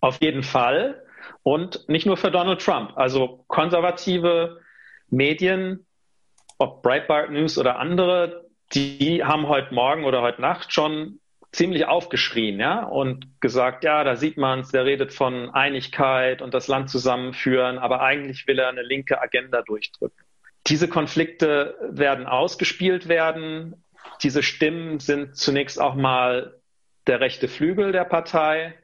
Auf 0.00 0.22
jeden 0.22 0.42
Fall. 0.42 1.02
Und 1.42 1.86
nicht 1.86 2.06
nur 2.06 2.16
für 2.16 2.30
Donald 2.30 2.62
Trump. 2.62 2.96
Also 2.96 3.44
konservative 3.48 4.58
Medien, 5.10 5.84
ob 6.56 6.82
Breitbart 6.82 7.30
News 7.30 7.58
oder 7.58 7.78
andere, 7.78 8.41
die 8.74 9.24
haben 9.24 9.48
heute 9.48 9.74
Morgen 9.74 10.04
oder 10.04 10.22
heute 10.22 10.40
Nacht 10.40 10.72
schon 10.72 11.20
ziemlich 11.52 11.86
aufgeschrien, 11.86 12.58
ja, 12.58 12.82
und 12.84 13.40
gesagt, 13.40 13.84
ja, 13.84 14.04
da 14.04 14.16
sieht 14.16 14.38
man 14.38 14.60
es, 14.60 14.70
der 14.70 14.86
redet 14.86 15.12
von 15.12 15.50
Einigkeit 15.50 16.40
und 16.40 16.54
das 16.54 16.66
Land 16.66 16.88
zusammenführen, 16.88 17.78
aber 17.78 18.00
eigentlich 18.00 18.46
will 18.46 18.58
er 18.58 18.68
eine 18.68 18.82
linke 18.82 19.20
Agenda 19.20 19.60
durchdrücken. 19.62 20.24
Diese 20.66 20.88
Konflikte 20.88 21.76
werden 21.90 22.26
ausgespielt 22.26 23.08
werden. 23.08 23.84
Diese 24.22 24.42
Stimmen 24.42 25.00
sind 25.00 25.36
zunächst 25.36 25.80
auch 25.80 25.94
mal 25.94 26.58
der 27.06 27.20
rechte 27.20 27.48
Flügel 27.48 27.92
der 27.92 28.04
Partei. 28.04 28.74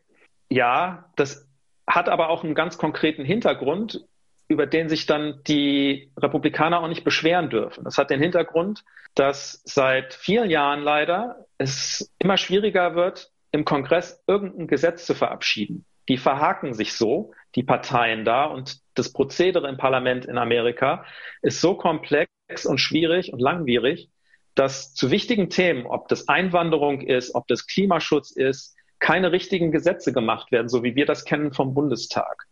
Ja, 0.51 1.11
das 1.17 1.49
hat 1.87 2.09
aber 2.09 2.29
auch 2.29 2.45
einen 2.45 2.55
ganz 2.55 2.77
konkreten 2.77 3.25
Hintergrund, 3.25 4.05
über 4.49 4.67
den 4.67 4.89
sich 4.89 5.07
dann 5.07 5.41
die 5.47 6.11
Republikaner 6.17 6.81
auch 6.81 6.89
nicht 6.89 7.05
beschweren 7.05 7.51
dürfen. 7.51 7.85
Das 7.85 7.99
hat 7.99 8.11
den 8.11 8.21
Hintergrund, 8.21 8.83
dass 9.15 9.63
seit 9.65 10.15
vielen 10.15 10.51
Jahren 10.51 10.83
leider 10.83 11.47
es 11.59 12.11
immer 12.19 12.39
schwieriger 12.39 12.95
wird, 12.95 13.31
im 13.53 13.65
Kongress 13.65 14.23
irgendein 14.27 14.67
Gesetz 14.67 15.07
zu 15.07 15.15
verabschieden. 15.15 15.85
Die 16.09 16.17
verhaken 16.17 16.73
sich 16.73 16.95
so, 16.95 17.33
die 17.55 17.63
Parteien 17.63 18.25
da, 18.25 18.45
und 18.45 18.79
das 18.95 19.13
Prozedere 19.13 19.69
im 19.69 19.77
Parlament 19.77 20.25
in 20.25 20.39
Amerika 20.39 21.05
ist 21.43 21.61
so 21.61 21.75
komplex 21.75 22.29
und 22.65 22.79
schwierig 22.79 23.33
und 23.33 23.41
langwierig, 23.41 24.11
dass 24.55 24.95
zu 24.95 25.11
wichtigen 25.11 25.51
Themen, 25.51 25.87
ob 25.87 26.09
das 26.09 26.29
Einwanderung 26.29 27.03
ist, 27.03 27.35
ob 27.35 27.47
das 27.47 27.67
Klimaschutz 27.67 28.31
ist, 28.31 28.75
keine 28.99 29.31
richtigen 29.31 29.71
Gesetze 29.71 30.13
gemacht 30.13 30.51
werden, 30.51 30.69
so 30.69 30.83
wie 30.83 30.97
wir 30.97 31.07
das 31.07 31.25
kennen 31.25 31.53
vom 31.53 31.75
Bundestag. 31.75 32.47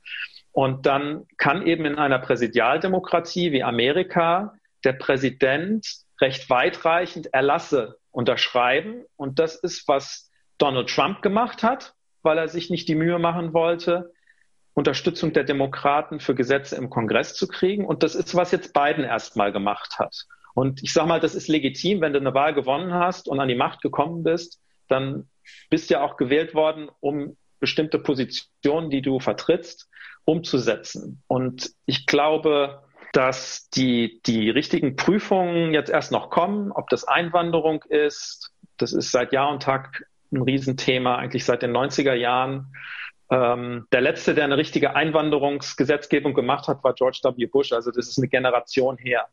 Und 0.56 0.86
dann 0.86 1.26
kann 1.36 1.66
eben 1.66 1.84
in 1.84 1.98
einer 1.98 2.18
Präsidialdemokratie 2.18 3.52
wie 3.52 3.62
Amerika 3.62 4.54
der 4.84 4.94
Präsident 4.94 5.86
recht 6.18 6.48
weitreichend 6.48 7.26
Erlasse 7.34 7.98
unterschreiben. 8.10 9.04
Und 9.16 9.38
das 9.38 9.56
ist, 9.56 9.86
was 9.86 10.30
Donald 10.56 10.88
Trump 10.88 11.20
gemacht 11.20 11.62
hat, 11.62 11.92
weil 12.22 12.38
er 12.38 12.48
sich 12.48 12.70
nicht 12.70 12.88
die 12.88 12.94
Mühe 12.94 13.18
machen 13.18 13.52
wollte, 13.52 14.14
Unterstützung 14.72 15.34
der 15.34 15.44
Demokraten 15.44 16.20
für 16.20 16.34
Gesetze 16.34 16.76
im 16.76 16.88
Kongress 16.88 17.34
zu 17.34 17.48
kriegen. 17.48 17.84
Und 17.84 18.02
das 18.02 18.14
ist, 18.14 18.34
was 18.34 18.50
jetzt 18.50 18.72
Biden 18.72 19.04
erstmal 19.04 19.52
gemacht 19.52 19.98
hat. 19.98 20.25
Und 20.54 20.82
ich 20.82 20.94
sage 20.94 21.06
mal, 21.06 21.20
das 21.20 21.34
ist 21.34 21.48
legitim, 21.48 22.00
wenn 22.00 22.14
du 22.14 22.18
eine 22.18 22.32
Wahl 22.32 22.54
gewonnen 22.54 22.94
hast 22.94 23.28
und 23.28 23.40
an 23.40 23.48
die 23.48 23.56
Macht 23.56 23.82
gekommen 23.82 24.22
bist, 24.22 24.58
dann 24.88 25.28
bist 25.68 25.90
du 25.90 25.94
ja 25.94 26.00
auch 26.00 26.16
gewählt 26.16 26.54
worden, 26.54 26.88
um 27.00 27.36
bestimmte 27.60 27.98
Positionen, 27.98 28.88
die 28.88 29.02
du 29.02 29.20
vertrittst, 29.20 29.90
umzusetzen. 30.26 31.23
Und 31.26 31.73
ich 31.87 32.04
glaube, 32.04 32.83
dass 33.12 33.71
die, 33.71 34.21
die 34.26 34.50
richtigen 34.50 34.97
Prüfungen 34.97 35.73
jetzt 35.73 35.88
erst 35.88 36.12
noch 36.12 36.28
kommen, 36.28 36.71
ob 36.73 36.90
das 36.90 37.04
Einwanderung 37.04 37.83
ist. 37.85 38.52
Das 38.76 38.92
ist 38.92 39.11
seit 39.11 39.33
Jahr 39.33 39.50
und 39.50 39.62
Tag 39.62 40.04
ein 40.30 40.42
Riesenthema, 40.42 41.16
eigentlich 41.16 41.47
seit 41.47 41.62
den 41.62 41.75
90er 41.75 42.12
Jahren. 42.12 42.75
Ähm, 43.30 43.87
der 43.92 44.02
letzte, 44.02 44.35
der 44.35 44.45
eine 44.45 44.59
richtige 44.59 44.95
Einwanderungsgesetzgebung 44.95 46.35
gemacht 46.35 46.68
hat, 46.68 46.85
war 46.85 46.92
George 46.92 47.21
W. 47.23 47.47
Bush. 47.47 47.73
Also 47.73 47.90
das 47.90 48.09
ist 48.09 48.18
eine 48.18 48.28
Generation 48.28 48.99
her. 48.99 49.26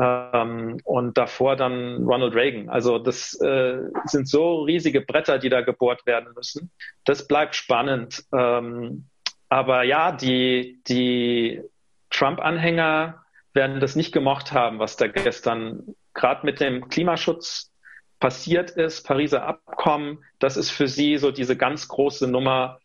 Ähm, 0.00 0.78
und 0.84 1.16
davor 1.16 1.54
dann 1.54 2.04
Ronald 2.04 2.34
Reagan. 2.34 2.68
Also 2.68 2.98
das 2.98 3.40
äh, 3.40 3.78
sind 4.06 4.28
so 4.28 4.62
riesige 4.62 5.02
Bretter, 5.02 5.38
die 5.38 5.50
da 5.50 5.60
gebohrt 5.60 6.04
werden 6.04 6.32
müssen. 6.34 6.72
Das 7.04 7.28
bleibt 7.28 7.54
spannend. 7.54 8.24
Ähm, 8.32 9.08
aber 9.54 9.84
ja, 9.84 10.10
die, 10.10 10.82
die 10.88 11.62
Trump-Anhänger 12.10 13.22
werden 13.52 13.78
das 13.78 13.94
nicht 13.94 14.10
gemocht 14.10 14.50
haben, 14.50 14.80
was 14.80 14.96
da 14.96 15.06
gestern 15.06 15.94
gerade 16.12 16.44
mit 16.44 16.58
dem 16.58 16.88
Klimaschutz 16.88 17.72
passiert 18.18 18.72
ist, 18.72 19.06
Pariser 19.06 19.44
Abkommen. 19.46 20.24
Das 20.40 20.56
ist 20.56 20.70
für 20.70 20.88
sie 20.88 21.18
so 21.18 21.30
diese 21.30 21.56
ganz 21.56 21.86
große 21.86 22.26
Nummer, 22.26 22.80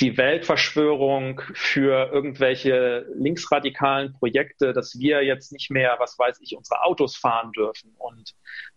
die 0.00 0.18
Weltverschwörung 0.18 1.40
für 1.54 2.10
irgendwelche 2.12 3.06
linksradikalen 3.14 4.12
Projekte, 4.12 4.74
dass 4.74 4.98
wir 4.98 5.24
jetzt 5.24 5.52
nicht 5.52 5.70
mehr, 5.70 5.96
was 6.00 6.18
weiß 6.18 6.38
ich, 6.42 6.54
unsere 6.54 6.84
Autos 6.84 7.16
fahren 7.16 7.52
dürfen 7.52 7.94
und 7.96 8.34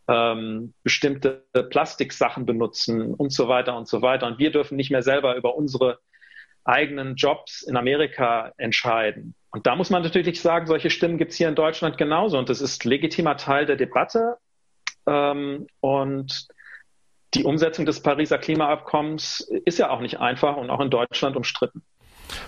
ähm, 0.07 0.73
bestimmte 0.81 1.43
Plastiksachen 1.71 2.45
benutzen 2.45 3.13
und 3.13 3.33
so 3.33 3.49
weiter 3.49 3.75
und 3.75 3.89
so 3.89 4.01
weiter. 4.01 4.27
Und 4.27 4.39
wir 4.39 4.51
dürfen 4.51 4.77
nicht 4.77 4.91
mehr 4.91 5.03
selber 5.03 5.35
über 5.35 5.55
unsere 5.55 5.99
eigenen 6.65 7.15
Jobs 7.15 7.61
in 7.63 7.75
Amerika 7.75 8.51
entscheiden. 8.57 9.35
Und 9.51 9.67
da 9.67 9.75
muss 9.75 9.89
man 9.89 10.01
natürlich 10.01 10.41
sagen, 10.41 10.65
solche 10.65 10.89
Stimmen 10.89 11.17
gibt 11.17 11.31
es 11.31 11.37
hier 11.37 11.49
in 11.49 11.55
Deutschland 11.55 11.97
genauso. 11.97 12.37
Und 12.37 12.49
das 12.49 12.61
ist 12.61 12.85
legitimer 12.85 13.37
Teil 13.37 13.65
der 13.65 13.75
Debatte. 13.75 14.37
Ähm, 15.05 15.67
und 15.79 16.47
die 17.33 17.43
Umsetzung 17.43 17.85
des 17.85 18.01
Pariser 18.01 18.37
Klimaabkommens 18.37 19.41
ist 19.65 19.79
ja 19.79 19.89
auch 19.89 19.99
nicht 19.99 20.19
einfach 20.19 20.57
und 20.57 20.69
auch 20.69 20.79
in 20.79 20.89
Deutschland 20.89 21.35
umstritten. 21.35 21.83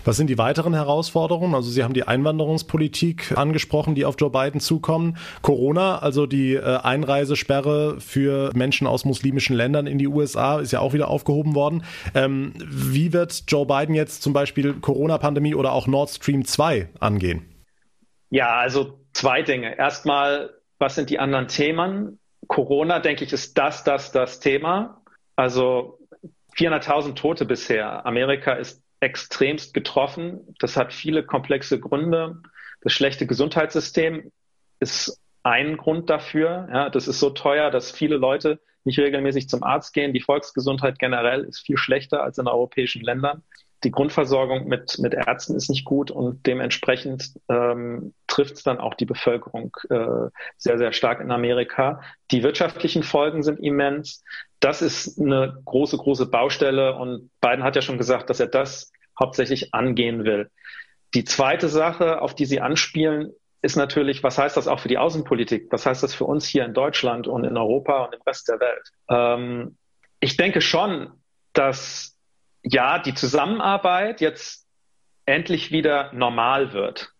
Was 0.04 0.16
sind 0.16 0.28
die 0.28 0.38
weiteren 0.38 0.74
Herausforderungen? 0.74 1.54
Also 1.54 1.70
Sie 1.70 1.84
haben 1.84 1.94
die 1.94 2.06
Einwanderungspolitik 2.06 3.36
angesprochen, 3.36 3.94
die 3.94 4.04
auf 4.04 4.16
Joe 4.18 4.30
Biden 4.30 4.60
zukommen. 4.60 5.16
Corona, 5.42 5.98
also 5.98 6.26
die 6.26 6.54
äh, 6.54 6.78
Einreisesperre 6.78 8.00
für 8.00 8.50
Menschen 8.54 8.86
aus 8.86 9.04
muslimischen 9.04 9.56
Ländern 9.56 9.86
in 9.86 9.98
die 9.98 10.08
USA, 10.08 10.60
ist 10.60 10.72
ja 10.72 10.80
auch 10.80 10.92
wieder 10.92 11.08
aufgehoben 11.08 11.54
worden. 11.54 11.84
Ähm, 12.14 12.52
wie 12.56 13.12
wird 13.12 13.44
Joe 13.48 13.66
Biden 13.66 13.94
jetzt 13.94 14.22
zum 14.22 14.32
Beispiel 14.32 14.74
Corona-Pandemie 14.74 15.54
oder 15.54 15.72
auch 15.72 15.86
Nord 15.86 16.10
Stream 16.10 16.44
2 16.44 16.88
angehen? 17.00 17.44
Ja, 18.30 18.56
also 18.56 18.98
zwei 19.12 19.42
Dinge. 19.42 19.78
Erstmal, 19.78 20.50
was 20.78 20.94
sind 20.94 21.10
die 21.10 21.18
anderen 21.18 21.48
Themen? 21.48 22.18
Corona, 22.48 23.00
denke 23.00 23.24
ich, 23.24 23.32
ist 23.32 23.58
das, 23.58 23.84
das, 23.84 24.12
das 24.12 24.40
Thema. 24.40 25.00
Also 25.36 25.98
400.000 26.56 27.14
Tote 27.14 27.44
bisher. 27.44 28.06
Amerika 28.06 28.52
ist 28.52 28.82
extremst 29.00 29.74
getroffen. 29.74 30.54
Das 30.58 30.76
hat 30.76 30.92
viele 30.92 31.24
komplexe 31.24 31.78
Gründe. 31.78 32.42
Das 32.80 32.92
schlechte 32.92 33.26
Gesundheitssystem 33.26 34.32
ist 34.80 35.20
ein 35.42 35.76
Grund 35.76 36.10
dafür. 36.10 36.68
Ja, 36.72 36.90
das 36.90 37.08
ist 37.08 37.20
so 37.20 37.30
teuer, 37.30 37.70
dass 37.70 37.90
viele 37.90 38.16
Leute 38.16 38.60
nicht 38.84 38.98
regelmäßig 38.98 39.48
zum 39.48 39.62
Arzt 39.62 39.92
gehen. 39.92 40.12
Die 40.12 40.20
Volksgesundheit 40.20 40.98
generell 40.98 41.44
ist 41.44 41.60
viel 41.60 41.76
schlechter 41.76 42.22
als 42.22 42.38
in 42.38 42.46
europäischen 42.46 43.02
Ländern 43.02 43.42
die 43.84 43.90
Grundversorgung 43.90 44.66
mit, 44.66 44.98
mit 44.98 45.14
Ärzten 45.14 45.54
ist 45.54 45.68
nicht 45.68 45.84
gut 45.84 46.10
und 46.10 46.46
dementsprechend 46.46 47.34
ähm, 47.48 48.14
trifft 48.26 48.54
es 48.54 48.62
dann 48.62 48.78
auch 48.78 48.94
die 48.94 49.04
Bevölkerung 49.04 49.76
äh, 49.90 50.30
sehr, 50.56 50.78
sehr 50.78 50.92
stark 50.92 51.20
in 51.20 51.30
Amerika. 51.30 52.00
Die 52.30 52.42
wirtschaftlichen 52.42 53.02
Folgen 53.02 53.42
sind 53.42 53.60
immens. 53.60 54.24
Das 54.60 54.82
ist 54.82 55.20
eine 55.20 55.60
große, 55.64 55.96
große 55.96 56.26
Baustelle 56.26 56.96
und 56.96 57.30
Biden 57.40 57.62
hat 57.62 57.76
ja 57.76 57.82
schon 57.82 57.98
gesagt, 57.98 58.30
dass 58.30 58.40
er 58.40 58.46
das 58.46 58.92
hauptsächlich 59.18 59.74
angehen 59.74 60.24
will. 60.24 60.50
Die 61.14 61.24
zweite 61.24 61.68
Sache, 61.68 62.20
auf 62.20 62.34
die 62.34 62.46
Sie 62.46 62.60
anspielen, 62.60 63.32
ist 63.62 63.76
natürlich, 63.76 64.22
was 64.22 64.38
heißt 64.38 64.56
das 64.56 64.68
auch 64.68 64.80
für 64.80 64.88
die 64.88 64.98
Außenpolitik? 64.98 65.68
Was 65.70 65.86
heißt 65.86 66.02
das 66.02 66.14
für 66.14 66.24
uns 66.24 66.46
hier 66.46 66.64
in 66.64 66.74
Deutschland 66.74 67.26
und 67.26 67.44
in 67.44 67.56
Europa 67.56 68.04
und 68.04 68.14
im 68.14 68.22
Rest 68.22 68.48
der 68.48 68.60
Welt? 68.60 68.90
Ähm, 69.08 69.76
ich 70.20 70.36
denke 70.36 70.60
schon, 70.60 71.12
dass 71.52 72.16
ja, 72.62 72.98
die 72.98 73.14
Zusammenarbeit 73.14 74.20
jetzt 74.20 74.66
endlich 75.24 75.70
wieder 75.70 76.12
normal 76.12 76.72
wird. 76.72 77.12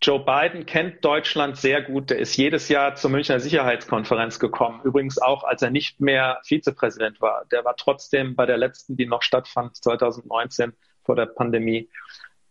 Joe 0.00 0.20
Biden 0.20 0.64
kennt 0.64 1.04
Deutschland 1.04 1.56
sehr 1.56 1.82
gut. 1.82 2.10
Der 2.10 2.18
ist 2.18 2.36
jedes 2.36 2.68
Jahr 2.68 2.94
zur 2.94 3.10
Münchner 3.10 3.40
Sicherheitskonferenz 3.40 4.38
gekommen. 4.38 4.80
Übrigens 4.84 5.20
auch, 5.20 5.42
als 5.42 5.62
er 5.62 5.70
nicht 5.70 6.00
mehr 6.00 6.40
Vizepräsident 6.44 7.20
war. 7.20 7.44
Der 7.50 7.64
war 7.64 7.76
trotzdem 7.76 8.36
bei 8.36 8.46
der 8.46 8.58
letzten, 8.58 8.96
die 8.96 9.06
noch 9.06 9.22
stattfand, 9.22 9.76
2019 9.76 10.72
vor 11.02 11.16
der 11.16 11.26
Pandemie, 11.26 11.88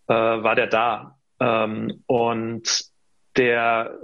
äh, 0.08 0.14
war 0.14 0.56
der 0.56 0.68
da. 0.68 1.18
Ähm, 1.40 2.04
und 2.06 2.86
der 3.38 3.98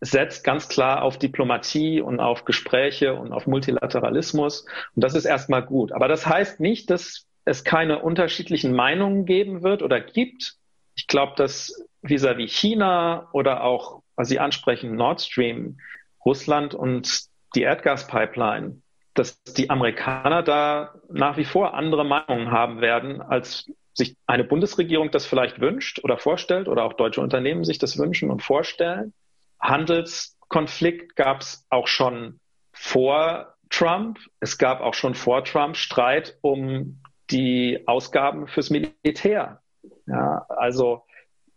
setzt 0.00 0.44
ganz 0.44 0.68
klar 0.68 1.02
auf 1.02 1.18
Diplomatie 1.18 2.00
und 2.00 2.20
auf 2.20 2.44
Gespräche 2.44 3.14
und 3.14 3.32
auf 3.32 3.46
Multilateralismus. 3.46 4.66
Und 4.94 5.04
das 5.04 5.14
ist 5.14 5.24
erstmal 5.24 5.64
gut. 5.64 5.92
Aber 5.92 6.08
das 6.08 6.26
heißt 6.26 6.60
nicht, 6.60 6.90
dass 6.90 7.26
es 7.44 7.64
keine 7.64 8.00
unterschiedlichen 8.00 8.74
Meinungen 8.74 9.24
geben 9.24 9.62
wird 9.62 9.82
oder 9.82 10.00
gibt. 10.00 10.56
Ich 10.94 11.06
glaube, 11.06 11.34
dass 11.36 11.84
vis-à-vis 12.08 12.50
-vis 12.50 12.58
China 12.58 13.28
oder 13.32 13.62
auch, 13.62 14.02
was 14.16 14.28
Sie 14.28 14.38
ansprechen, 14.38 14.94
Nord 14.94 15.20
Stream, 15.20 15.78
Russland 16.24 16.74
und 16.74 17.26
die 17.54 17.62
Erdgaspipeline, 17.62 18.82
dass 19.14 19.42
die 19.44 19.70
Amerikaner 19.70 20.42
da 20.42 20.94
nach 21.08 21.36
wie 21.36 21.44
vor 21.44 21.74
andere 21.74 22.04
Meinungen 22.04 22.50
haben 22.50 22.80
werden, 22.80 23.22
als 23.22 23.70
sich 23.94 24.16
eine 24.26 24.44
Bundesregierung 24.44 25.10
das 25.10 25.24
vielleicht 25.24 25.60
wünscht 25.60 26.04
oder 26.04 26.18
vorstellt 26.18 26.68
oder 26.68 26.84
auch 26.84 26.92
deutsche 26.92 27.22
Unternehmen 27.22 27.64
sich 27.64 27.78
das 27.78 27.98
wünschen 27.98 28.30
und 28.30 28.42
vorstellen. 28.42 29.14
Handelskonflikt 29.58 31.16
gab 31.16 31.40
es 31.40 31.66
auch 31.70 31.86
schon 31.86 32.38
vor 32.72 33.54
Trump. 33.70 34.18
Es 34.40 34.58
gab 34.58 34.80
auch 34.80 34.94
schon 34.94 35.14
vor 35.14 35.44
Trump 35.44 35.76
Streit 35.76 36.36
um 36.42 37.00
die 37.30 37.84
Ausgaben 37.86 38.48
fürs 38.48 38.70
Militär. 38.70 39.62
Ja, 40.06 40.44
also 40.48 41.04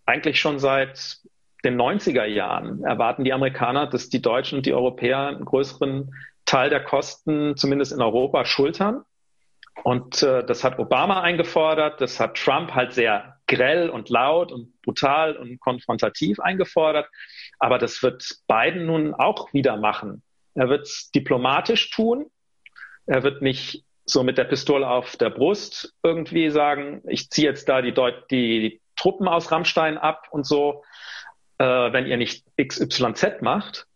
eigentlich 0.09 0.39
schon 0.39 0.59
seit 0.59 1.19
den 1.63 1.79
90er 1.79 2.25
Jahren 2.25 2.83
erwarten 2.83 3.23
die 3.23 3.33
Amerikaner, 3.33 3.87
dass 3.87 4.09
die 4.09 4.21
Deutschen 4.21 4.57
und 4.57 4.65
die 4.65 4.73
Europäer 4.73 5.27
einen 5.27 5.45
größeren 5.45 6.13
Teil 6.45 6.69
der 6.69 6.83
Kosten 6.83 7.55
zumindest 7.55 7.91
in 7.91 8.01
Europa 8.01 8.45
schultern. 8.45 9.03
Und 9.83 10.23
äh, 10.23 10.43
das 10.43 10.63
hat 10.63 10.79
Obama 10.79 11.21
eingefordert, 11.21 12.01
das 12.01 12.19
hat 12.19 12.35
Trump 12.35 12.73
halt 12.73 12.93
sehr 12.93 13.37
grell 13.47 13.89
und 13.89 14.09
laut 14.09 14.51
und 14.51 14.81
brutal 14.81 15.37
und 15.37 15.59
konfrontativ 15.59 16.39
eingefordert. 16.39 17.07
Aber 17.59 17.77
das 17.77 18.01
wird 18.03 18.25
Biden 18.47 18.85
nun 18.85 19.13
auch 19.13 19.53
wieder 19.53 19.77
machen. 19.77 20.23
Er 20.55 20.69
wird 20.69 20.87
es 20.87 21.11
diplomatisch 21.11 21.91
tun. 21.91 22.25
Er 23.05 23.23
wird 23.23 23.41
nicht 23.41 23.85
so 24.05 24.23
mit 24.23 24.37
der 24.37 24.45
Pistole 24.45 24.89
auf 24.89 25.17
der 25.17 25.29
Brust 25.29 25.93
irgendwie 26.03 26.49
sagen, 26.49 27.01
ich 27.07 27.29
ziehe 27.29 27.47
jetzt 27.47 27.69
da 27.69 27.81
die, 27.81 27.93
Deut 27.93 28.29
die 28.31 28.81
Truppen 28.99 29.27
aus 29.27 29.51
Rammstein 29.51 29.97
ab 29.97 30.27
und 30.29 30.45
so, 30.45 30.83
äh, 31.57 31.63
wenn 31.63 32.05
ihr 32.05 32.17
nicht 32.17 32.45
XYZ 32.61 33.41
macht. 33.41 33.87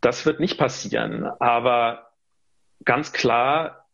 Das 0.00 0.26
wird 0.26 0.40
nicht 0.40 0.58
passieren. 0.58 1.24
Aber 1.38 2.10
ganz 2.84 3.12
klar, 3.12 3.86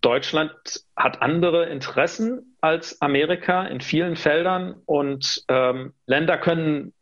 Deutschland 0.00 0.52
hat 0.96 1.22
andere 1.22 1.66
Interessen 1.66 2.56
als 2.60 3.00
Amerika 3.00 3.64
in 3.66 3.80
vielen 3.80 4.16
Feldern 4.16 4.80
und 4.86 5.44
ähm, 5.48 5.94
Länder 6.06 6.38
können 6.38 6.92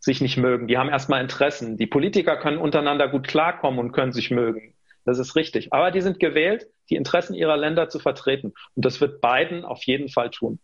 sich 0.00 0.20
nicht 0.20 0.36
mögen. 0.36 0.66
Die 0.66 0.78
haben 0.78 0.88
erstmal 0.88 1.22
Interessen. 1.22 1.76
Die 1.76 1.86
Politiker 1.86 2.36
können 2.36 2.58
untereinander 2.58 3.08
gut 3.08 3.28
klarkommen 3.28 3.78
und 3.78 3.92
können 3.92 4.12
sich 4.12 4.30
mögen. 4.30 4.74
Das 5.04 5.18
ist 5.18 5.36
richtig. 5.36 5.72
Aber 5.72 5.90
die 5.90 6.00
sind 6.00 6.20
gewählt, 6.20 6.66
die 6.90 6.96
Interessen 6.96 7.34
ihrer 7.34 7.56
Länder 7.56 7.88
zu 7.88 7.98
vertreten. 7.98 8.52
Und 8.74 8.84
das 8.84 9.00
wird 9.00 9.20
Biden 9.20 9.64
auf 9.64 9.82
jeden 9.84 10.08
Fall 10.08 10.30
tun. 10.30 10.58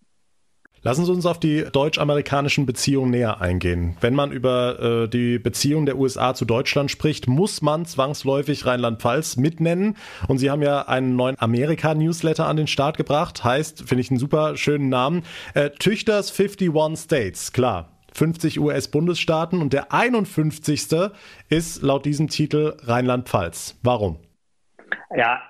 Lassen 0.82 1.04
Sie 1.04 1.12
uns 1.12 1.26
auf 1.26 1.40
die 1.40 1.64
deutsch-amerikanischen 1.64 2.64
Beziehungen 2.66 3.10
näher 3.10 3.40
eingehen. 3.40 3.96
Wenn 4.00 4.14
man 4.14 4.30
über 4.30 5.04
äh, 5.04 5.08
die 5.08 5.38
Beziehung 5.38 5.86
der 5.86 5.98
USA 5.98 6.34
zu 6.34 6.44
Deutschland 6.44 6.90
spricht, 6.90 7.26
muss 7.26 7.62
man 7.62 7.84
zwangsläufig 7.84 8.64
Rheinland-Pfalz 8.64 9.36
mitnennen. 9.36 9.96
Und 10.28 10.38
Sie 10.38 10.50
haben 10.50 10.62
ja 10.62 10.82
einen 10.82 11.16
neuen 11.16 11.38
Amerika-Newsletter 11.38 12.46
an 12.46 12.56
den 12.56 12.66
Start 12.68 12.96
gebracht. 12.96 13.42
Heißt, 13.42 13.88
finde 13.88 14.02
ich 14.02 14.10
einen 14.10 14.20
super 14.20 14.56
schönen 14.56 14.88
Namen. 14.88 15.24
Äh, 15.54 15.70
Tüchters 15.70 16.30
51 16.30 16.96
States, 16.96 17.52
klar. 17.52 17.90
50 18.14 18.58
US-Bundesstaaten 18.58 19.60
und 19.60 19.72
der 19.72 19.92
51. 19.92 20.88
ist 21.48 21.82
laut 21.82 22.04
diesem 22.04 22.28
Titel 22.28 22.76
Rheinland-Pfalz. 22.82 23.78
Warum? 23.82 24.18
Ja, 25.16 25.40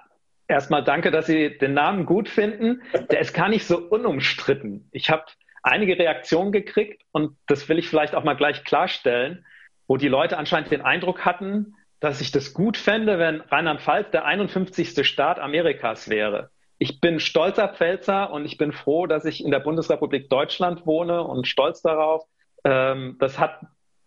erstmal 0.48 0.82
danke, 0.82 1.10
dass 1.10 1.26
Sie 1.26 1.56
den 1.58 1.74
Namen 1.74 2.06
gut 2.06 2.28
finden. 2.28 2.82
Der 3.10 3.20
ist 3.20 3.34
gar 3.34 3.48
nicht 3.48 3.66
so 3.66 3.78
unumstritten. 3.78 4.88
Ich 4.92 5.10
habe 5.10 5.24
einige 5.62 5.98
Reaktionen 5.98 6.50
gekriegt 6.50 7.02
und 7.12 7.36
das 7.46 7.68
will 7.68 7.78
ich 7.78 7.88
vielleicht 7.88 8.14
auch 8.14 8.24
mal 8.24 8.36
gleich 8.36 8.64
klarstellen, 8.64 9.44
wo 9.86 9.96
die 9.96 10.08
Leute 10.08 10.38
anscheinend 10.38 10.70
den 10.70 10.82
Eindruck 10.82 11.24
hatten, 11.24 11.74
dass 12.00 12.20
ich 12.20 12.30
das 12.30 12.54
gut 12.54 12.76
fände, 12.76 13.18
wenn 13.18 13.40
Rheinland-Pfalz 13.40 14.10
der 14.10 14.24
51. 14.24 15.06
Staat 15.06 15.38
Amerikas 15.38 16.08
wäre. 16.08 16.50
Ich 16.78 17.00
bin 17.00 17.18
stolzer 17.18 17.68
Pfälzer 17.68 18.30
und 18.30 18.44
ich 18.44 18.56
bin 18.56 18.72
froh, 18.72 19.06
dass 19.06 19.24
ich 19.24 19.44
in 19.44 19.50
der 19.50 19.58
Bundesrepublik 19.58 20.30
Deutschland 20.30 20.86
wohne 20.86 21.22
und 21.24 21.48
stolz 21.48 21.82
darauf. 21.82 22.24
Ähm, 22.64 23.16
das 23.18 23.38
hat 23.38 23.60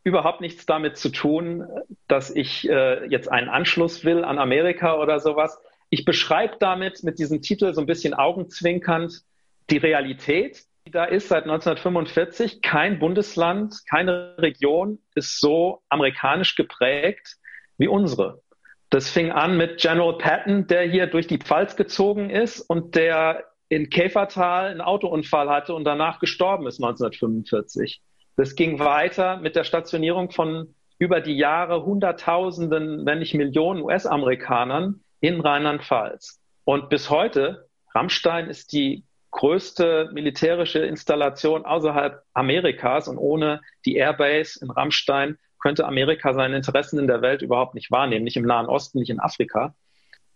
überhaupt 0.03 0.39
nichts 0.39 0.65
damit 0.65 0.97
zu 0.97 1.09
tun, 1.09 1.67
dass 2.07 2.33
ich 2.33 2.67
äh, 2.69 3.05
jetzt 3.07 3.29
einen 3.29 3.49
Anschluss 3.49 4.05
will 4.05 4.23
an 4.23 4.39
Amerika 4.39 4.95
oder 4.95 5.19
sowas. 5.19 5.61
Ich 5.93 6.05
beschreibe 6.05 6.55
damit 6.57 7.03
mit 7.03 7.19
diesem 7.19 7.41
Titel 7.41 7.73
so 7.73 7.81
ein 7.81 7.85
bisschen 7.85 8.13
augenzwinkernd 8.13 9.23
die 9.69 9.77
Realität, 9.77 10.63
die 10.87 10.91
da 10.91 11.03
ist 11.03 11.27
seit 11.27 11.43
1945. 11.43 12.61
Kein 12.61 12.97
Bundesland, 12.97 13.75
keine 13.89 14.37
Region 14.37 14.99
ist 15.15 15.41
so 15.41 15.81
amerikanisch 15.89 16.55
geprägt 16.55 17.35
wie 17.77 17.89
unsere. 17.89 18.41
Das 18.89 19.09
fing 19.09 19.31
an 19.31 19.57
mit 19.57 19.81
General 19.81 20.17
Patton, 20.17 20.65
der 20.65 20.83
hier 20.83 21.07
durch 21.07 21.27
die 21.27 21.39
Pfalz 21.39 21.75
gezogen 21.75 22.29
ist 22.29 22.61
und 22.61 22.95
der 22.95 23.43
in 23.67 23.89
Käfertal 23.89 24.67
einen 24.67 24.81
Autounfall 24.81 25.49
hatte 25.49 25.75
und 25.75 25.83
danach 25.83 26.19
gestorben 26.19 26.67
ist 26.67 26.81
1945. 26.81 28.01
Das 28.37 28.55
ging 28.55 28.79
weiter 28.79 29.37
mit 29.37 29.57
der 29.57 29.65
Stationierung 29.65 30.31
von 30.31 30.73
über 30.99 31.19
die 31.19 31.35
Jahre 31.35 31.83
Hunderttausenden, 31.83 33.05
wenn 33.05 33.19
nicht 33.19 33.33
Millionen 33.33 33.81
US-Amerikanern 33.81 35.01
in 35.21 35.39
Rheinland-Pfalz. 35.39 36.41
Und 36.65 36.89
bis 36.89 37.09
heute, 37.09 37.67
Rammstein 37.95 38.49
ist 38.49 38.73
die 38.73 39.05
größte 39.31 40.09
militärische 40.13 40.79
Installation 40.79 41.65
außerhalb 41.65 42.21
Amerikas 42.33 43.07
und 43.07 43.17
ohne 43.17 43.61
die 43.85 43.95
Airbase 43.95 44.59
in 44.61 44.69
Rammstein 44.69 45.37
könnte 45.59 45.85
Amerika 45.85 46.33
seine 46.33 46.57
Interessen 46.57 46.99
in 46.99 47.07
der 47.07 47.21
Welt 47.21 47.41
überhaupt 47.41 47.75
nicht 47.75 47.91
wahrnehmen, 47.91 48.25
nicht 48.25 48.35
im 48.35 48.45
Nahen 48.45 48.65
Osten, 48.65 48.99
nicht 48.99 49.09
in 49.09 49.19
Afrika. 49.19 49.73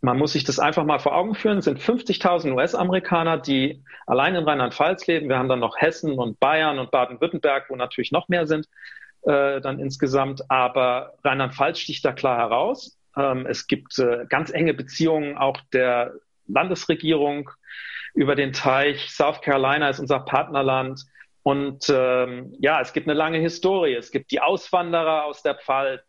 Man 0.01 0.17
muss 0.17 0.33
sich 0.33 0.43
das 0.43 0.59
einfach 0.59 0.85
mal 0.85 0.99
vor 0.99 1.15
Augen 1.15 1.33
führen. 1.33 1.57
Es 1.57 1.65
sind 1.65 1.79
50.000 1.79 2.53
US-Amerikaner, 2.53 3.39
die 3.39 3.83
allein 4.05 4.35
in 4.35 4.43
Rheinland-Pfalz 4.43 5.07
leben. 5.07 5.29
Wir 5.29 5.37
haben 5.37 5.49
dann 5.49 5.59
noch 5.59 5.77
Hessen 5.77 6.13
und 6.13 6.39
Bayern 6.39 6.77
und 6.77 6.91
Baden-Württemberg, 6.91 7.69
wo 7.69 7.75
natürlich 7.75 8.11
noch 8.11 8.29
mehr 8.29 8.45
sind 8.45 8.67
äh, 9.23 9.59
dann 9.61 9.79
insgesamt. 9.79 10.49
Aber 10.51 11.15
Rheinland-Pfalz 11.23 11.79
sticht 11.79 12.05
da 12.05 12.13
klar 12.13 12.37
heraus. 12.37 12.95
Ähm, 13.17 13.45
es 13.45 13.67
gibt 13.67 13.97
äh, 13.99 14.25
ganz 14.29 14.51
enge 14.51 14.73
Beziehungen 14.73 15.37
auch 15.37 15.59
der 15.73 16.13
Landesregierung 16.47 17.49
über 18.13 18.35
den 18.35 18.53
Teich. 18.53 19.09
South 19.09 19.41
Carolina 19.41 19.89
ist 19.89 19.99
unser 19.99 20.19
Partnerland. 20.19 21.01
Und 21.43 21.85
ähm, 21.89 22.55
ja, 22.59 22.81
es 22.81 22.93
gibt 22.93 23.07
eine 23.07 23.17
lange 23.17 23.37
Historie. 23.39 23.93
Es 23.93 24.11
gibt 24.11 24.31
die 24.31 24.41
Auswanderer 24.41 25.25
aus 25.25 25.43
der 25.43 25.55
Pfalz. 25.55 26.01